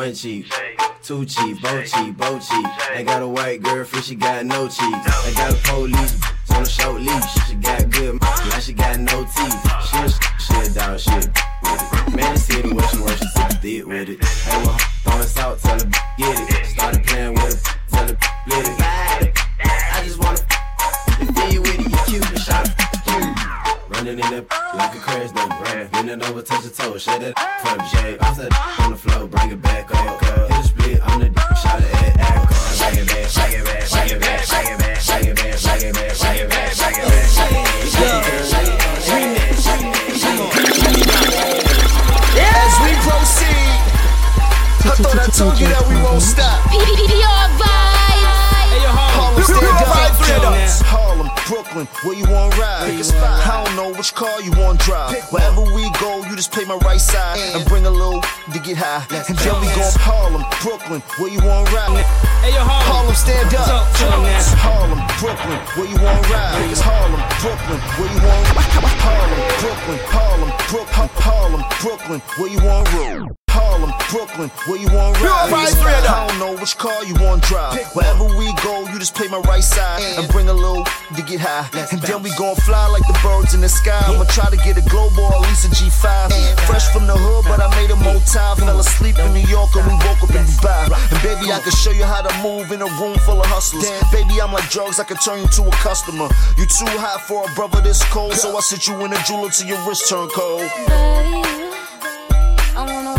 [0.10, 0.52] one cheek.
[1.04, 2.66] Two cheek, both cheek, both cheek.
[2.96, 4.82] I got a white girlfriend, she got no cheeks.
[4.82, 7.48] I got a police on a short leash.
[7.48, 9.62] She got good, now she got no teeth.
[9.86, 9.98] She
[10.46, 11.28] shit, dog, shit
[11.62, 12.16] with it.
[12.16, 14.24] Man, see me what she worth, she said thick with it.
[14.24, 16.66] Hey, well, throwing salt, tell her get it.
[16.66, 18.66] Started playing with it, tell her get
[19.22, 19.38] it.
[19.62, 20.38] I just wanna
[21.34, 22.80] feel with you cute, and.
[23.90, 25.92] Running in it like a crash, no brand.
[25.92, 28.09] Bending over, touch your toe, shut it from jam.
[45.40, 46.60] Told you that we won't stop.
[49.16, 49.40] Harlem,
[50.20, 50.52] stand up.
[50.84, 51.32] Harlem,
[51.70, 52.90] Brooklyn, where you want to ride?
[52.90, 53.46] Pick a spot.
[53.46, 55.14] I don't know which car you want to drive.
[55.30, 58.78] Wherever we go, you just play my right side and bring a little to get
[58.78, 59.06] high.
[59.14, 62.02] And then we go Harlem, Brooklyn, where you want to ride?
[62.42, 63.86] Hey, yo, Harlem, stand up.
[64.66, 66.58] Harlem, Brooklyn, where you want ride?
[66.74, 68.50] It's Harlem, Brooklyn, where you want
[69.06, 73.30] Harlem, Brooklyn, Harlem, Brooklyn, Harlem, Brooklyn, where you want roll?
[73.50, 75.54] Harlem, Brooklyn, where you want to ride?
[76.06, 77.78] I don't know which car you want drive.
[77.94, 81.40] Wherever we go, you just play my right side and bring a little to get
[81.42, 81.59] high.
[81.92, 84.00] And then we gon' fly like the birds in the sky.
[84.08, 86.32] I'ma try to get a global or at least a G5.
[86.68, 88.58] Fresh from the hood, but I made a more time.
[88.58, 90.88] Fell asleep in New York and we woke up in Dubai.
[91.12, 93.90] And baby, I can show you how to move in a room full of hustlers.
[94.12, 96.30] Baby, I'm like drugs, I can turn you to a customer.
[96.58, 99.50] You too hot for a brother this cold, so I sit you in a jeweler
[99.50, 100.70] till your wrist turn cold.
[102.76, 103.19] I wanna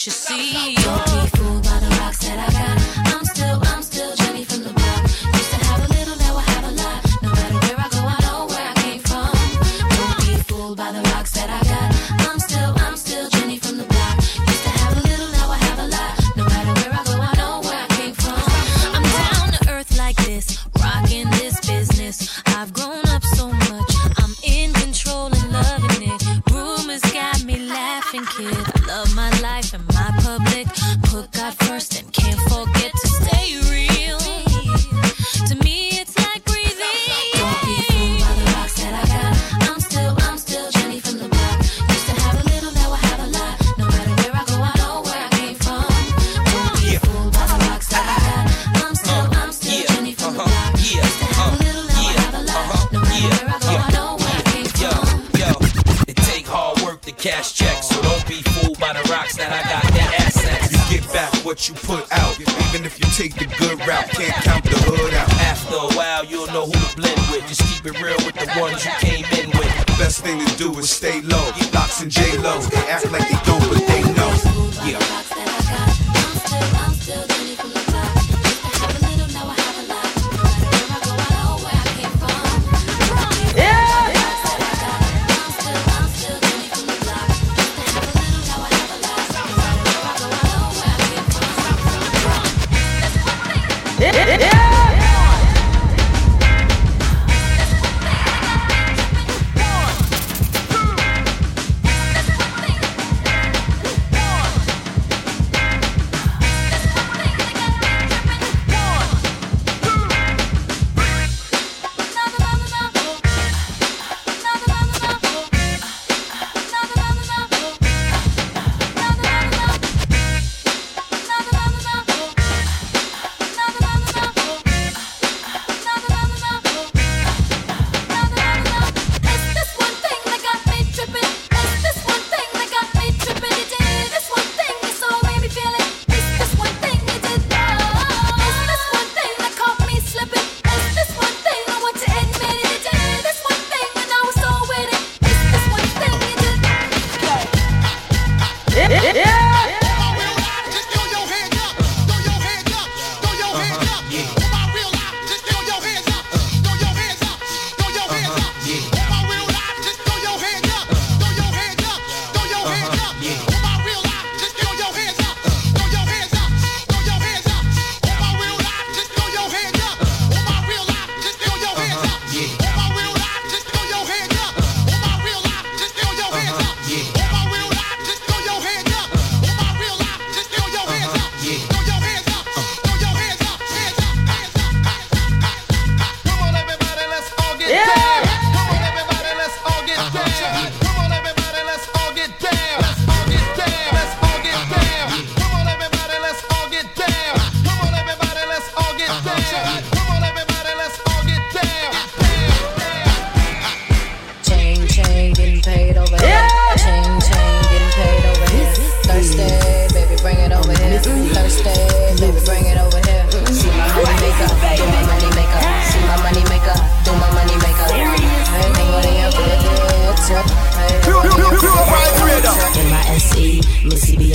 [0.00, 0.79] what you see.
[94.12, 94.59] yeah.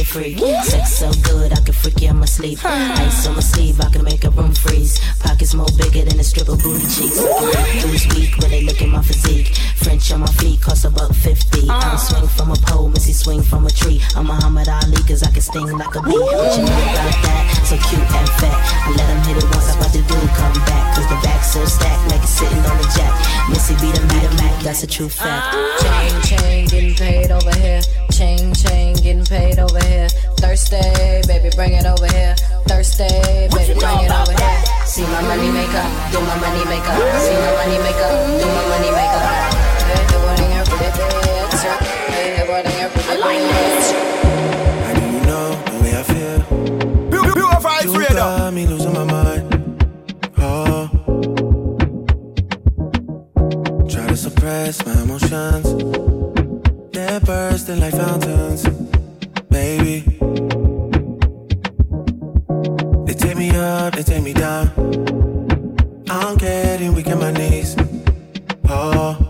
[0.06, 0.38] freak.
[0.64, 2.60] Sex so good, I can freak you in my sleep.
[2.64, 5.00] Ice on my sleeve, I can make a room freeze.
[5.20, 7.20] Pockets more bigger than a strip of booty cheeks.
[7.84, 9.56] Who's weak when they look at my physique.
[9.76, 11.68] French on my feet cost about fifty.
[11.70, 14.02] I don't swing from a pole, Missy swing from a tree.
[14.16, 16.12] I'm Muhammad Ali, cause I can sting like a bee.
[16.12, 17.44] What you know about that?
[17.66, 18.58] So cute and fat.
[18.86, 20.96] I let him hit it once, I'm 'bout to do come back.
[20.96, 23.14] Cause the back's so stacked, like it's sitting on the jack.
[23.50, 25.54] Missy be the, be Mac, that's a true fact.
[25.82, 27.82] Chain, chain, getting paid over here.
[28.16, 30.08] Chain, chain, getting paid over here.
[30.38, 32.34] Thursday, baby, bring it over here.
[32.66, 34.64] Thursday, baby, bring it over here.
[34.86, 36.96] See my money maker, do my money maker.
[37.20, 38.10] See my money maker,
[38.40, 39.56] do my money maker.
[43.08, 43.92] I like this.
[44.88, 46.40] And you know the way I feel.
[47.10, 49.44] Beautiful, You got me losing my mind.
[50.38, 50.90] Oh.
[53.90, 56.15] Try to suppress my emotions.
[57.24, 58.68] Bursting like fountains,
[59.50, 60.02] baby.
[63.06, 64.70] They take me up, they take me down.
[66.10, 67.76] I'm getting weak in my knees.
[68.68, 69.25] Oh.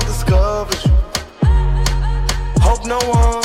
[0.00, 0.92] one discovers you.
[2.60, 3.39] Hope no one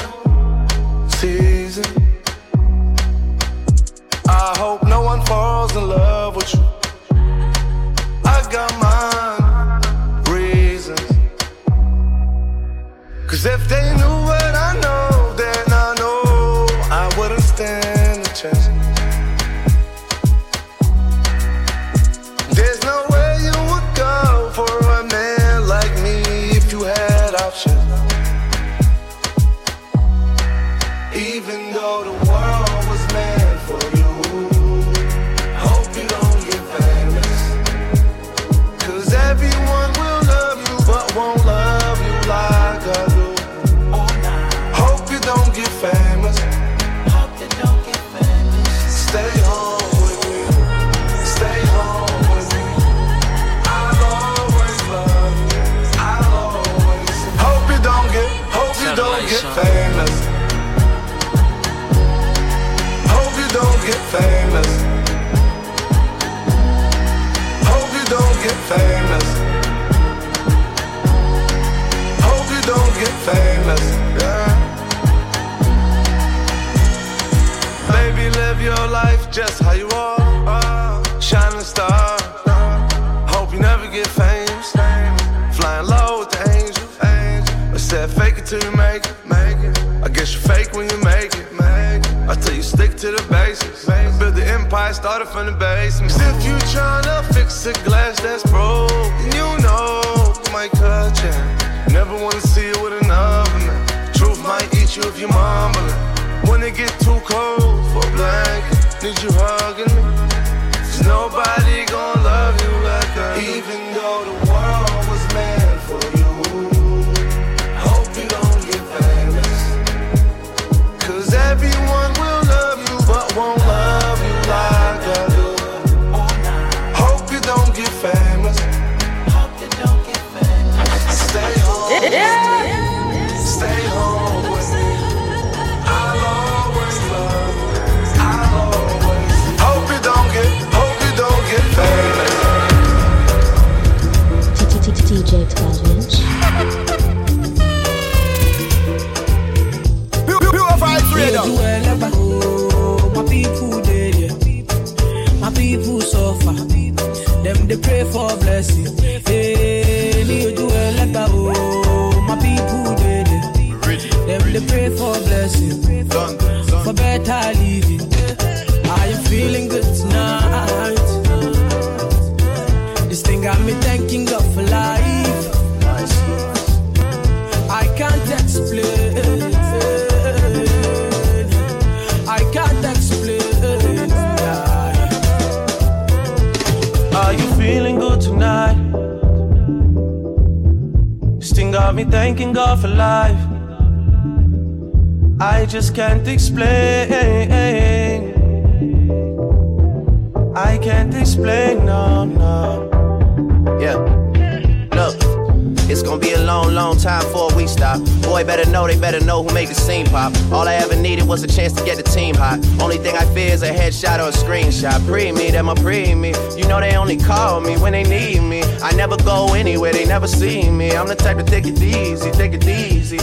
[220.26, 220.92] never see me.
[220.92, 223.20] I'm the type to take it easy, take it easy.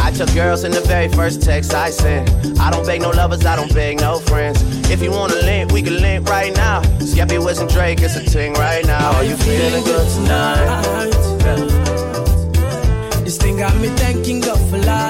[0.00, 2.30] I took girls in the very first text I sent.
[2.58, 4.62] I don't beg no lovers, I don't beg no friends.
[4.90, 6.80] If you wanna link, we can link right now.
[7.00, 9.12] Skepta, West, and Drake, it's a ting right now.
[9.16, 11.10] Are you feeling good tonight?
[13.24, 15.07] This thing got me thanking God for life.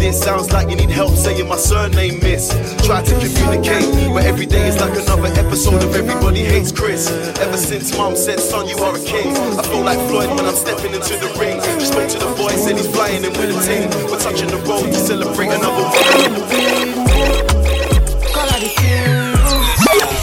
[0.00, 0.22] African was a diss.
[0.22, 2.48] Sounds like you need help saying my surname, miss.
[2.86, 7.08] Try to communicate, but every day is like another episode of Everybody Hates Chris.
[7.38, 9.36] Ever since mom said, son, you are a king.
[9.36, 11.60] I feel like Floyd when I'm stepping into the ring.
[11.78, 13.88] Just spoke to the boy, said he's flying in with a team.
[14.10, 16.40] We're touching the road to celebrate another win.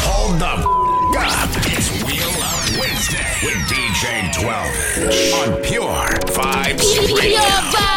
[0.07, 1.49] Hold the f- up.
[1.65, 7.96] It's Wheel Up Wednesday with DJ 12 on Pure Vibes Radio.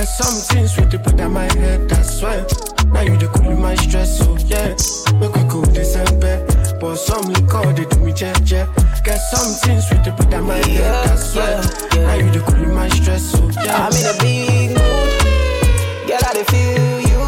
[0.00, 2.46] Get something sweet to put on my head, I swear.
[2.86, 4.72] Now you the cool my stress, so yeah.
[5.20, 6.40] Make we go December.
[6.80, 8.66] Pour some liquor, they do me jet jet.
[9.04, 11.60] Get something sweet to put on my head, I swear.
[12.06, 13.76] Now you the cool my stress, so yeah.
[13.76, 16.08] I'm in a big mood.
[16.08, 17.22] Girl, I dey feel you.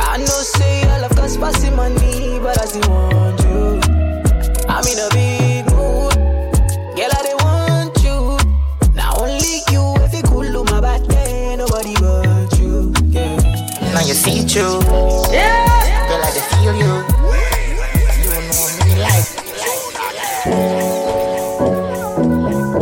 [0.00, 3.80] I know say all of us passing money, but I still want you.
[4.66, 5.27] I'm in a big
[14.18, 14.80] You see through.
[15.30, 16.08] Yeah.
[16.08, 16.94] Girl, I dey feel you.
[18.24, 19.28] You know me like.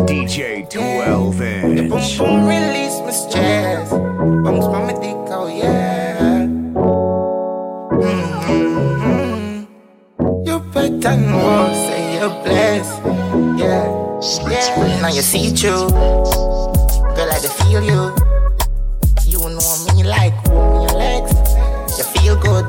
[0.09, 2.17] DJ 12 inch.
[2.19, 3.91] Boom, release my stress.
[3.91, 6.47] Bounce my dick, oh yeah.
[8.01, 9.65] Mm-hmm.
[10.47, 11.17] You better
[11.85, 12.97] say you're blessed.
[13.61, 13.85] Yeah.
[14.49, 15.01] Yeah.
[15.03, 15.91] Now you see through.
[15.91, 17.93] Girl, I dey feel you.
[17.93, 18.26] You
[22.41, 22.65] good.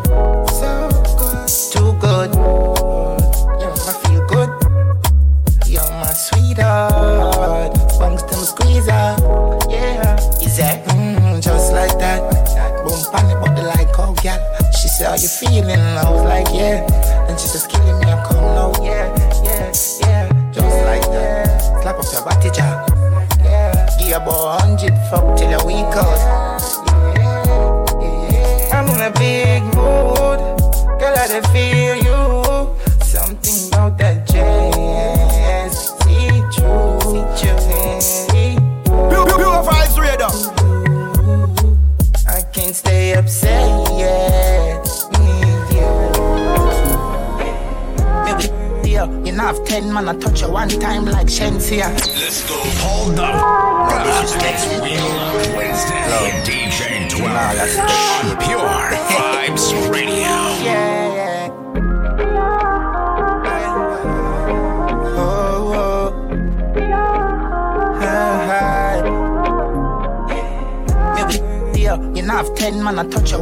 [0.50, 1.48] So good.
[1.72, 3.17] Too good.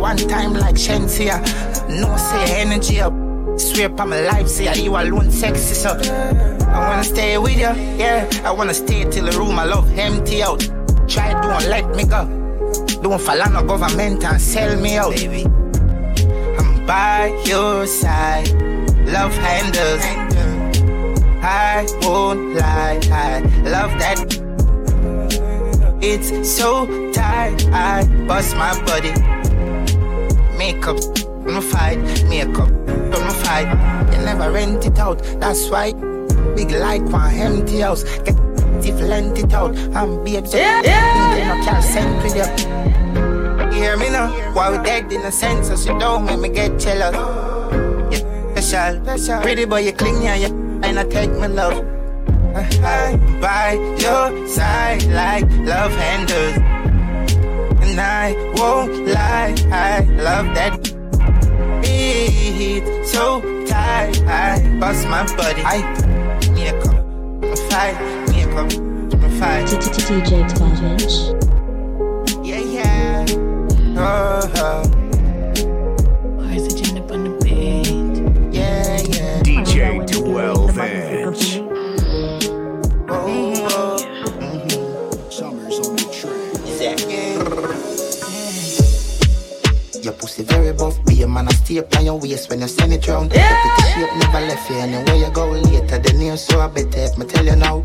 [0.06, 1.41] One time like Shensia.
[1.89, 3.14] No say energy up.
[3.58, 5.89] Swear upon my life, say you alone sexy, so
[6.76, 8.30] I wanna stay with you, yeah.
[8.43, 10.62] I wanna stay till the room I love empty out.
[11.08, 12.22] Try don't let me go.
[13.01, 15.43] Don't fall on the government and sell me out, baby.
[16.60, 18.49] I'm by your side,
[19.16, 20.03] love handles.
[21.41, 23.39] I won't lie, I
[23.76, 24.20] love that.
[25.99, 29.34] It's so tight, I bust my body.
[31.93, 32.69] Don't makeup,
[33.11, 33.69] don't fight.
[34.11, 35.93] You never rent it out, that's why.
[36.55, 38.36] Big like one empty house, get
[38.83, 39.77] if lent it out.
[39.95, 41.36] I'm babes, yeah, yeah.
[41.36, 42.45] They no care sent with you.
[43.71, 46.79] Hear me now, why we dead in a sense, so you don't make me get
[46.79, 47.15] jealous.
[48.71, 50.47] Yeah, special, pretty boy, you cling yeah, you
[50.81, 51.86] and I take my love.
[52.55, 56.57] I by your side like love handles.
[57.83, 60.95] And I won't lie, I love that
[64.28, 65.61] I bust my body.
[65.63, 65.82] I
[66.51, 66.95] me a cup,
[67.69, 67.95] fight,
[68.30, 68.71] me a cup,
[69.39, 69.65] fight.
[69.67, 72.45] DJ 12 inch.
[72.45, 73.26] Yeah, yeah.
[73.97, 74.95] Oh, oh.
[90.38, 92.67] Your pussy very buff, be a man, I stay up on your waist when you
[92.67, 93.31] send it round.
[93.31, 93.47] Yeah.
[93.47, 95.99] Your pretty shape never left you anywhere you go later.
[95.99, 97.79] The news so I better if me tell you now.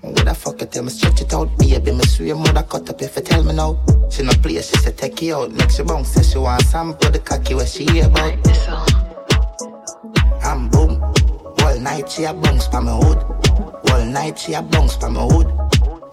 [0.00, 1.92] What the fuck you tell me stretch it out, baby?
[1.92, 3.80] Me swear mother cut up if you tell me now.
[4.10, 6.08] She no play, she say take you out, Next you bounce.
[6.08, 8.34] Say she want some, sample the cocky where she hear about.
[10.44, 11.02] I'm boom.
[11.60, 13.18] All night she a bounce pa me hood.
[13.90, 15.46] All night she a bounce pa me hood.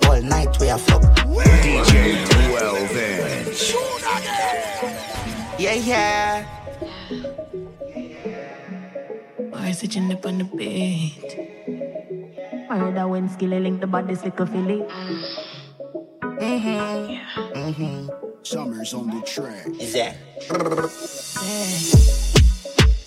[0.06, 1.02] All night we a fuck.
[1.02, 4.31] DJ 12 inch.
[5.62, 6.42] Yeah, yeah.
[9.54, 11.22] Where's the gin up on the bed?
[12.66, 14.82] I heard that when skilly link the body's like a filly.
[16.42, 17.14] Mm-hmm.
[17.54, 18.10] Mm-hmm.
[18.42, 19.68] Summers on the track.
[19.78, 20.18] Is that?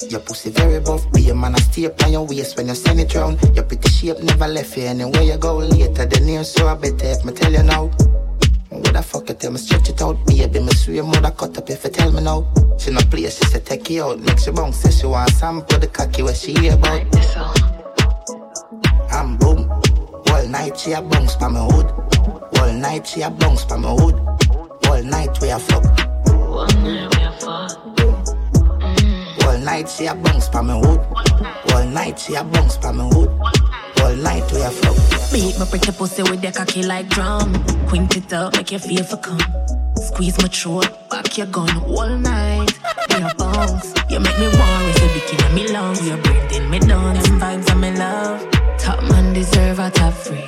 [0.09, 2.77] Your pussy very buff, be a man, I stay up on your waist when you
[2.77, 3.43] send it round.
[3.57, 6.07] Your pretty shape never left you anywhere you go later.
[6.07, 7.91] The news so I better if me tell you now.
[8.75, 10.61] What the fuck you tell me stretch it out, baby?
[10.61, 12.47] Me swear mother cut up if you tell me now.
[12.79, 14.79] She no play, she say take you out, make you bounce.
[14.79, 17.03] Say she want sample the cocky where she hear about.
[19.13, 19.71] I'm boom.
[20.29, 21.87] All night she a bounce pa me hood.
[22.59, 24.17] All night she a bounce pa me hood.
[24.87, 25.85] All night we a fuck.
[26.29, 28.04] All night
[29.65, 31.01] she a bounce pa me hood.
[31.73, 33.31] All night she a bounce pa me hood.
[34.01, 35.33] All night we a fuck.
[35.33, 37.53] Beat my pretty pussy with your cocky like drum.
[37.89, 39.41] Quint it up, make you feel for come.
[39.97, 42.73] Squeeze my throat, back your gun all night.
[43.09, 43.95] We a bounce.
[44.11, 46.07] You make me raise the dick in me lungs.
[46.07, 47.15] You're breathing me down.
[47.15, 48.47] Them vibes of me love.
[48.79, 50.45] Top man deserve a top freak.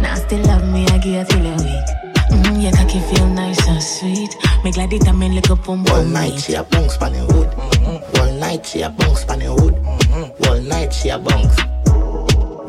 [0.00, 1.86] Nasty love me, I give you till you weak.
[2.30, 4.36] Mm, your cocky feel nice and sweet.
[4.62, 7.18] Make like it, I mean, lick up on All night she a bounce pa the
[7.18, 7.50] hood.
[7.50, 8.19] Mm, mm, mm.
[8.40, 9.74] All night she a bounce pa the hood.
[9.74, 10.44] Mm-hmm.
[10.48, 11.56] All night she a bounce.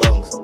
[0.03, 0.35] Bounce.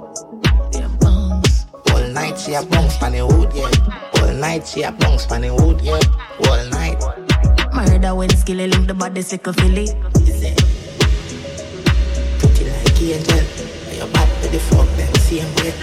[1.91, 4.23] All night she a bounce pa the hood, yeah.
[4.23, 5.99] All night she a bounce pa the hood, yeah.
[6.47, 7.03] All night.
[7.73, 9.87] Murder when skilly link the body's like a filly.
[12.39, 13.43] Pretty like angel.
[13.99, 15.75] Your bad with the fuck them same way.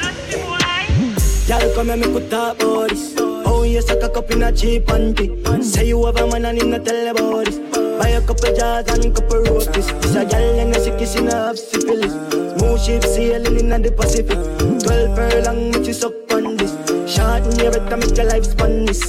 [1.48, 3.12] Y'all come and make we talk about this.
[3.18, 5.62] Oh, you suck a cup in a cheap panty.
[5.62, 7.73] Say you have a man and him not tell about this.
[7.98, 9.88] Buy a couple jars and a couple roasties.
[10.02, 12.12] This a gal and a sick kissing half syphilis.
[12.58, 14.38] Smooth ship sailing in the Pacific.
[14.84, 16.72] Twelve furlong, which is up on this.
[17.10, 19.02] Short in your better make your life span this.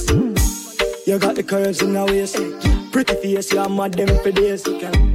[1.06, 2.36] You got the curves in the waist.
[2.92, 4.62] Pretty face, you're mad them for days.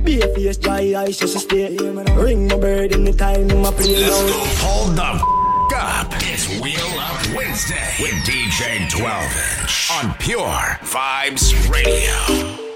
[0.03, 1.75] Be a face, dry eyes, just stay.
[2.15, 4.39] Ring my bird in the time my play Let's go.
[4.65, 5.41] Hold the f-
[5.73, 6.13] up.
[6.19, 12.70] It's Wheel Up Wednesday with DJ 12 inch on Pure Vibes Radio.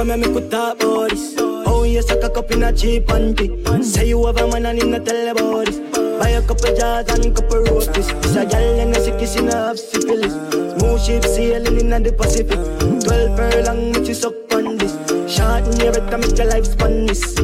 [0.00, 1.12] Come and make we talk about.
[1.68, 3.48] Oh, you suck a cup in a cheap panty.
[3.84, 5.66] Say you have a man and him not tell about.
[6.18, 8.08] Buy a couple jars and couple roasties.
[8.22, 10.32] This a gal and a sick kissing half syphilis.
[10.78, 12.60] Smooth ship sailing in the Pacific.
[13.04, 14.94] Twelve furlong, make you suck on this.
[15.30, 17.36] Short in your better make your life span this.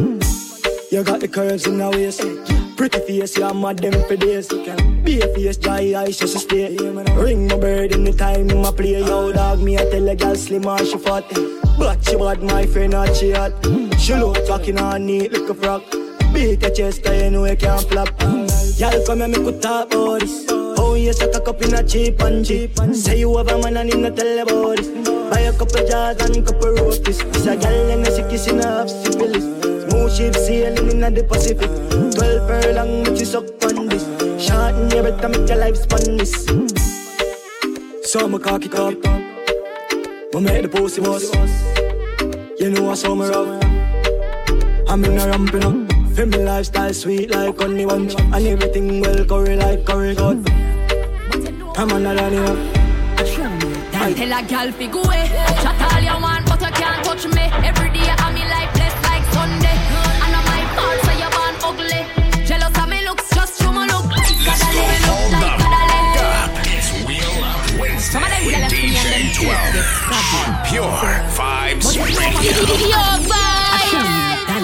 [0.90, 2.55] You got the curves in the waist.
[2.77, 4.49] Pretty face, you're mad them for days.
[5.03, 6.77] Be a face, dry eyes, just stay.
[6.77, 9.01] Ring my bird in the time my play.
[9.01, 11.24] Yo, dog, me, I tell a girl slim or she fat.
[11.79, 13.53] But she bad, my friend, not she hot.
[13.99, 15.83] She look talking on neat like a frog.
[16.35, 18.09] Beat your chest, I know you can't flop.
[18.77, 20.45] Y'all come and make we talk about this.
[20.51, 22.77] Oh, you suck a cup in a cheap and cheap.
[22.93, 24.89] Say you have a man and him not tell about this.
[25.31, 27.24] Buy a couple jars and couple roasties.
[27.33, 29.76] This a gal and a sick kissing half syphilis.
[30.07, 31.68] Smooth ship sailing in the Pacific.
[32.14, 34.04] Twelve furlong, make you suck on this.
[34.38, 36.46] Short in your better make your life span this.
[38.04, 38.94] So my cocky cup.
[40.32, 41.24] We make the pussy boss.
[42.61, 43.64] You know I saw me rough.
[44.88, 46.14] I'm in a ramping up.
[46.14, 48.14] Feel me lifestyle sweet like honey bunch.
[48.16, 50.36] And everything well curry like curry cut.
[51.78, 52.59] I'm on that enough.
[54.14, 55.76] Tell a gal fi go away.
[70.87, 72.55] On Pure Vibes Radio.
[72.93, 74.07] Yo, bye.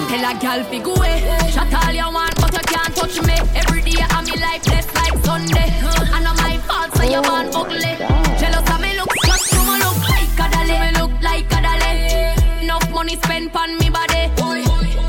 [0.09, 1.21] Tell a gal fi go away.
[1.51, 3.35] Chat all you want, but you can't touch me.
[3.55, 5.69] Every day I'm me life blessed like Sunday.
[6.15, 7.93] And I'm my fault, so you born ugly.
[8.39, 10.75] Jealous of me looks, just show me look like Kadale.
[10.83, 12.61] Me look like Kadale.
[12.63, 14.23] Enough money spent on me body.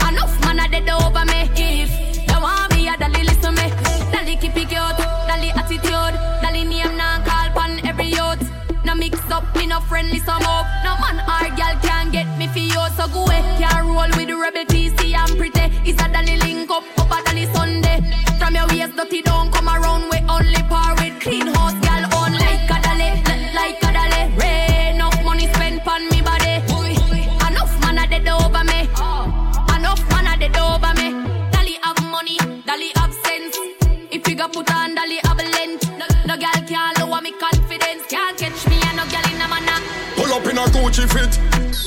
[0.08, 1.40] Enough man a dead over me.
[1.56, 1.90] If
[2.28, 3.66] you want me, a dolly listen me.
[4.12, 4.98] Dolly keep it cute,
[5.28, 8.42] dolly attitude, dolly name now call pon every youth.
[8.84, 10.66] No mix up, me no friendly some up.
[19.14, 20.10] Dirty don't come around.
[20.10, 23.10] We only par with clean house, girl on like a dolly,
[23.54, 24.36] like a dolly.
[24.36, 26.62] Rain, enough money spent pon me body.
[27.46, 28.80] Enough man a dead over me.
[29.76, 31.08] Enough man a dead over me.
[31.52, 33.56] Dolly have money, dolly have sense.
[34.10, 35.90] If you go put on dolly have length.
[35.98, 38.06] No, no girl can't lower me confidence.
[38.08, 39.76] Can't catch me and no girl in a manna.
[40.16, 41.38] Pull up in a Gucci fit.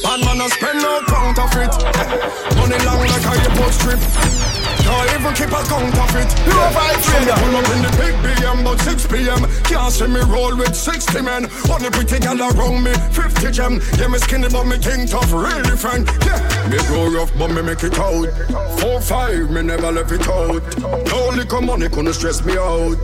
[0.04, 1.74] Bad man a spend no counterfeit.
[2.58, 4.67] Money long like a airport strip.
[4.88, 6.32] Can't even keep a counterfeit.
[6.48, 7.36] Pure vibes radio.
[7.36, 9.44] Pull up in the big BM, but 6 p.m.
[9.68, 11.52] Can't see me roll with 60 men.
[11.70, 13.82] Only pretty gal around me, 50 gem.
[14.00, 16.08] Yeah, me skinny, but me king tough, really friend.
[16.24, 16.40] Yeah,
[16.72, 18.32] me grow rough, but me make it out.
[18.80, 20.64] Four five, me never left it out.
[20.80, 22.96] No liquor money couldn't stress me out.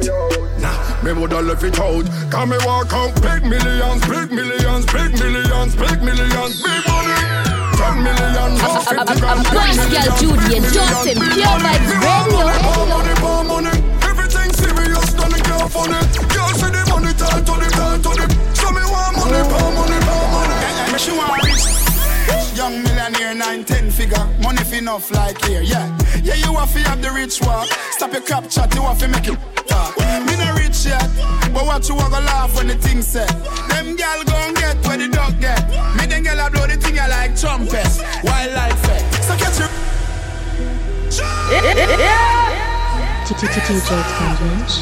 [0.63, 2.05] Nah, me woulda left it out.
[2.31, 6.83] Can me walk out big millions, big millions, big millions, big millions, big.
[6.83, 6.92] Ten
[8.93, 11.57] grand, big Pascal Judy and Justin, Pure.
[11.65, 12.45] Vibes Radio.
[12.85, 13.13] money,
[13.47, 13.75] money.
[14.03, 15.93] Everything serious, turn turn
[18.73, 18.81] me
[19.73, 19.99] money,
[20.33, 20.91] money.
[20.91, 21.41] Me she want.
[22.55, 24.25] Young millionaire, nine, ten figure.
[24.41, 25.89] Money fi enough like here, yeah.
[26.23, 27.67] Yeah, you have to have the rich walk.
[27.91, 29.37] Stop your crap chat, you have to make it
[29.73, 29.97] talk.
[30.25, 31.07] Me no rich yet,
[31.53, 33.29] but what you want to laugh when the thing set.
[33.69, 35.61] Them gal gon' get where the dog get.
[35.97, 38.01] Me them gal blow the thing I like trumpets.
[38.23, 39.23] Wildlife effect.
[39.27, 39.69] So catch your.
[43.33, 43.55] DJ
[43.87, 44.73] 12 inch.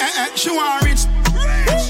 [0.00, 1.11] Eh, she want rich.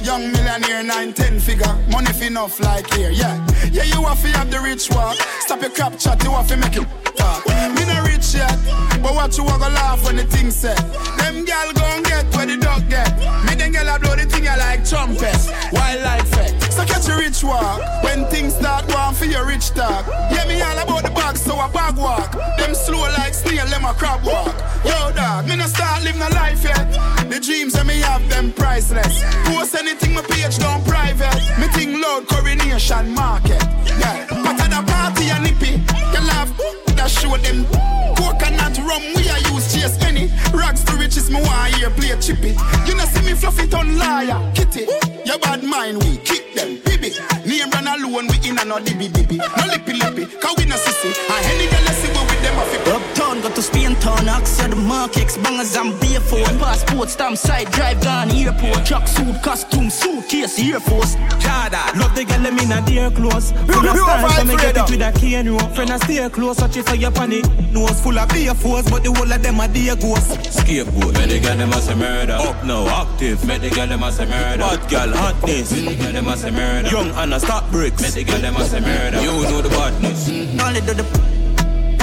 [0.05, 1.75] Young millionaire, nine, ten figure.
[1.91, 3.39] Money fi enough like here, yeah.
[3.71, 5.17] Yeah, you have to have the rich walk.
[5.41, 6.87] Stop your crap chat, you have to make it
[7.17, 7.47] talk.
[7.47, 8.59] Me no rich yet,
[9.03, 10.77] but what you to laugh when the thing set.
[11.19, 13.17] Them gal gon' get where the dog get.
[13.47, 15.51] Me then gal a blow the thing I like trumpets.
[15.73, 16.62] Wildlife effect.
[16.73, 17.81] So catch a rich walk.
[18.03, 20.07] When things start going for your rich talk.
[20.31, 22.33] Yeah, me all about the bag, so I bag walk.
[22.57, 24.57] Them slow like snail, them a crab walk.
[24.83, 26.89] Yo, dog, me no start living no life yet.
[27.29, 29.23] The dreams that me have, them priceless.
[29.45, 31.37] Post anything my page down private.
[31.61, 33.63] Me think loud coronation market.
[34.01, 35.77] Yeah, but at the party and nippy,
[36.13, 36.92] you laugh.
[37.03, 37.67] That show them
[38.15, 42.55] coconut rum we a use chase any rags to riches, me want here play chippy.
[42.87, 44.87] You know see me fluffy ton liar, kitty.
[45.27, 47.11] Your bad mind we kick them, baby.
[47.43, 49.43] Name run alone, we in a no dibby dibby.
[49.43, 51.11] No lippy lippy, cause we no sissy.
[51.27, 52.89] And any girl see we them off it.
[52.89, 56.59] Uptown, got to Spain town, Oxford, the markets, bangers and beer phone.
[56.59, 58.85] Passport, stamp, side, drive, gone, airport.
[58.85, 61.17] Truck suit, costume, suitcase, Air Force.
[61.41, 63.53] Jada, love the girl, them in a dear clothes.
[63.53, 65.75] Full of style, so me get it with a cane rope.
[65.75, 67.45] Friend, I stay close, watch it for your panic.
[67.73, 70.59] Nose full of beer force, but the whole of them are dear ghosts.
[70.59, 72.37] Scapegoat, make the girl them a say murder.
[72.39, 72.51] Oh.
[72.51, 74.59] Up now, active, make the girl them a say murder.
[74.59, 76.89] Bad girl, hotness, make the girl them a say murder.
[76.89, 79.21] Young Anna, stop bricks, make the girl them a say murder.
[79.21, 80.29] You know the badness.
[80.29, 80.61] Mm-hmm.
[80.61, 81.42] Only do the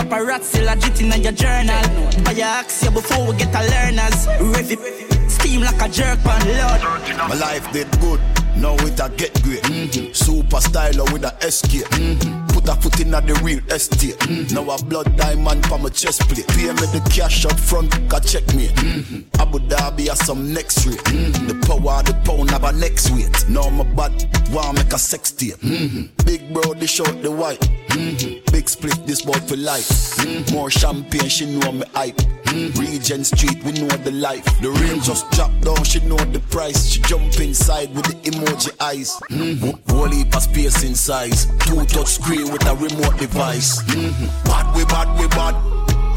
[0.09, 1.81] paparazzi legit in your journal.
[2.23, 4.27] Buy your here before we get a learners.
[4.39, 6.81] Rev it, steam like a jerk lord.
[7.29, 8.19] My life did good,
[8.57, 9.61] now it a get great.
[9.63, 10.13] Mm-hmm.
[10.13, 11.85] Super styler with a escape.
[11.85, 12.47] Mm-hmm.
[12.47, 14.17] Put a foot in the real estate.
[14.19, 14.55] Mm-hmm.
[14.55, 16.47] Now a blood diamond for my chest plate.
[16.47, 18.67] Pay me the cash up front, got check me.
[18.67, 19.41] Mm-hmm.
[19.41, 20.97] Abu Dhabi has some next rate.
[21.05, 21.47] Mm-hmm.
[21.47, 23.47] The power of the pound have a next weight.
[23.49, 24.13] Now my bad,
[24.51, 25.55] want make a sex tape.
[25.57, 26.25] Mm-hmm.
[26.25, 27.59] Big bro, they short the white.
[27.89, 28.51] Mm-hmm.
[28.51, 29.87] Big split, this boy for life.
[30.17, 30.55] Mm-hmm.
[30.55, 32.15] More champagne, she know me hype.
[32.15, 32.79] Mm-hmm.
[32.79, 34.43] Regent Street, we know the life.
[34.61, 36.89] The rain just drop down, she know the price.
[36.89, 39.19] She jump inside with the emoji eyes.
[39.29, 39.91] Mm-hmm.
[39.91, 41.45] Whole heap of space in size.
[41.65, 43.81] Two touch screen with a remote device.
[43.83, 44.25] Mm-hmm.
[44.45, 45.55] Bad we bad we bad.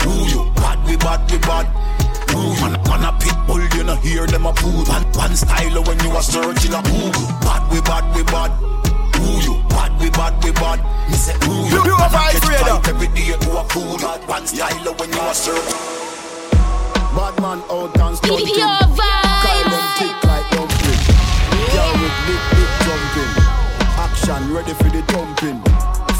[0.03, 0.53] Who you?
[0.57, 1.67] Bad we bad we bad.
[2.33, 4.71] Man, man a pit bull, you know hear them a poo.
[4.89, 7.13] One, one style when you are searching a poo.
[7.45, 8.51] Bad we bad we bad.
[9.23, 9.55] Who you?
[9.71, 10.79] Bad we bad we bad.
[11.09, 11.79] Me say who you?
[11.87, 12.81] You a vibe radar.
[12.91, 13.99] Every day you a fool.
[14.27, 16.03] One style when you are searching.
[17.15, 18.57] Bad man out and stunting.
[18.59, 19.43] Your vibe.
[19.45, 21.01] Call them tick like dumpling.
[21.71, 23.33] Girl with big, big jumping.
[24.01, 25.61] Action ready for the dumping.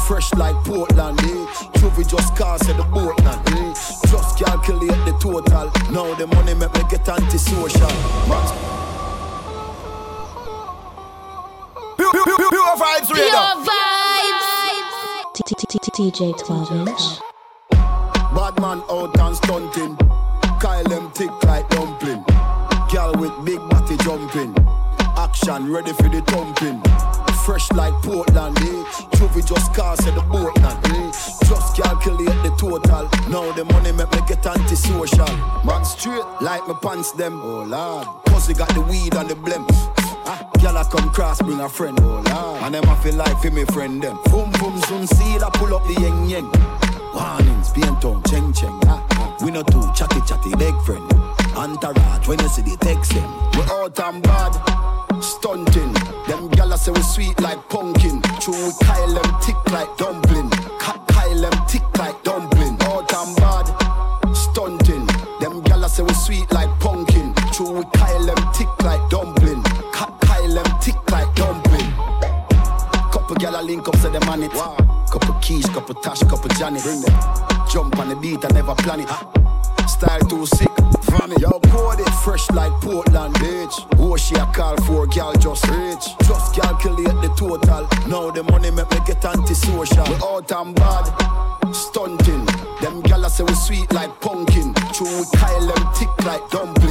[0.07, 1.45] Fresh like Portland, eh?
[1.79, 3.73] Juvie just cast at the boat now, eh?
[4.11, 5.71] Just calculate the total.
[5.91, 7.87] Now the money make me get antisocial.
[8.27, 8.45] Man,
[12.03, 13.55] Pure, pure, pure, pure vibes Pure radar.
[13.63, 14.47] vibes.
[15.95, 17.19] DJ 12 inch.
[17.71, 19.95] Bad man out and stunting.
[20.59, 22.25] Kyle them tick like dumpling.
[22.91, 24.53] Girl with big body jumping.
[25.15, 26.81] Action ready for the thumping.
[27.45, 28.83] Fresh like Portland, eh?
[29.15, 31.11] Juvie just cast at the boat now, eh?
[31.47, 33.07] Just calculate the total.
[33.29, 35.37] Now the money make me get antisocial.
[35.63, 37.39] Man straight like my pants them.
[37.41, 38.07] Oh lord.
[38.25, 39.65] Pussy got the weed and the blem.
[40.25, 41.99] Ah, girl I come cross bring a friend.
[42.01, 42.63] Oh lord.
[42.63, 44.17] And them I feel like for me friend them.
[44.25, 46.49] Boom boom soon seal I pull up the yeng yeng.
[47.13, 48.79] Warnings, paint tongue, cheng cheng.
[48.85, 49.37] Ah.
[49.43, 51.11] We no too chatty chatty big friend.
[51.55, 53.29] Entourage when you see the text them.
[53.53, 54.53] We out and bad,
[55.21, 55.93] stunting.
[56.27, 58.21] Them gyal say we sweet like pumpkin.
[58.39, 60.49] True Kyle them tick like dumpling.
[60.79, 62.22] Ka- Kyle them tick like
[76.71, 77.03] them.
[77.69, 79.09] Jump on the beat, I never plan it.
[79.89, 80.71] Style too sick,
[81.11, 81.39] vomit.
[81.39, 83.75] Yo, code it fresh like Portland, bitch.
[83.97, 86.05] Who she a call for, girl just rich.
[86.23, 87.87] Just calculate the total.
[88.07, 90.05] Now the money make me get antisocial.
[90.05, 92.45] We out and bad, stunting.
[92.79, 94.73] Them gyal say we sweet like pumpkin.
[94.93, 96.82] True, we Kyle them tick like dumpling.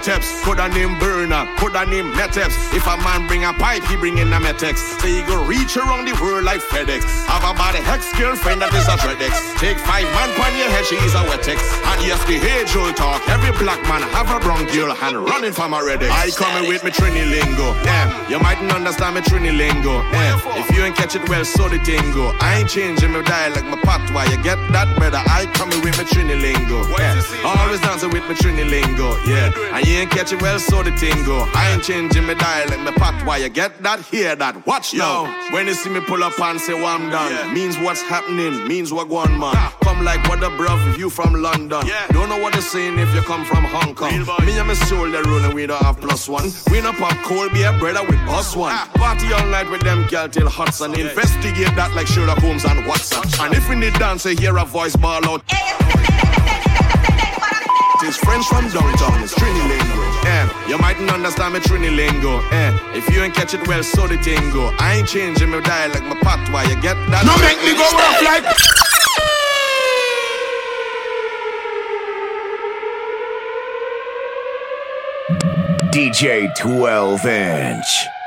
[0.00, 2.72] Yeteps, coulda name Burner, coulda name Meteps.
[2.72, 4.96] If a man bring a pipe, he bring in a Metex.
[4.96, 7.04] So you go reach around the world like FedEx.
[7.28, 9.60] Have a body hex girlfriend that is a Dreadex.
[9.60, 11.60] Take five man pon your head, she is a Wetex.
[11.84, 13.20] And yes, the age old talk.
[13.28, 16.08] Every black man have a bronchial and running from a Redex.
[16.08, 17.76] I coming with me Trini lingo.
[17.84, 20.00] Yeah, you mightn't understand me Trini lingo.
[20.16, 22.32] Yeah, if you ain't catch it well, so the tingo.
[22.40, 24.32] I ain't changing my dialect, my patois.
[24.32, 25.20] You get that better?
[25.28, 26.88] I coming with me Trini lingo.
[26.96, 29.20] Yeah, always dancing with me Trini lingo.
[29.28, 31.48] Yeah, and you ain't catch it well, so the thing go.
[31.54, 34.00] I ain't changing my dialect, my why You get that?
[34.00, 34.66] Hear that?
[34.66, 35.24] Watch now.
[35.52, 38.92] When you see me pull up and say, well, I'm done, means what's happening, means
[38.92, 39.54] what going man.
[39.82, 41.86] Come like what the bruv, if you from London.
[41.86, 42.06] Yeah.
[42.08, 44.10] Don't know what they're saying if you come from Hong Kong.
[44.46, 46.50] Me and my soul, they rule and we don't have plus one.
[46.70, 48.74] We no pop cold beer, brother, with boss one.
[48.94, 50.98] Party all night with them girl till Hudson.
[50.98, 53.22] Investigate that like Sherlock Holmes and Watson.
[53.40, 55.42] And if we need dance, I hear a voice ball out.
[58.02, 60.00] It's French from downtown, it's Trini lingo.
[60.24, 62.40] Yeah, you mightn't understand me Trini lingo.
[62.50, 64.74] Yeah, if you ain't catch it well, so the tingo.
[64.78, 66.62] I ain't changing my dialect, my patois.
[66.62, 67.26] You get that?
[67.26, 68.44] No make me go rough like.
[75.92, 78.19] DJ 12 inch.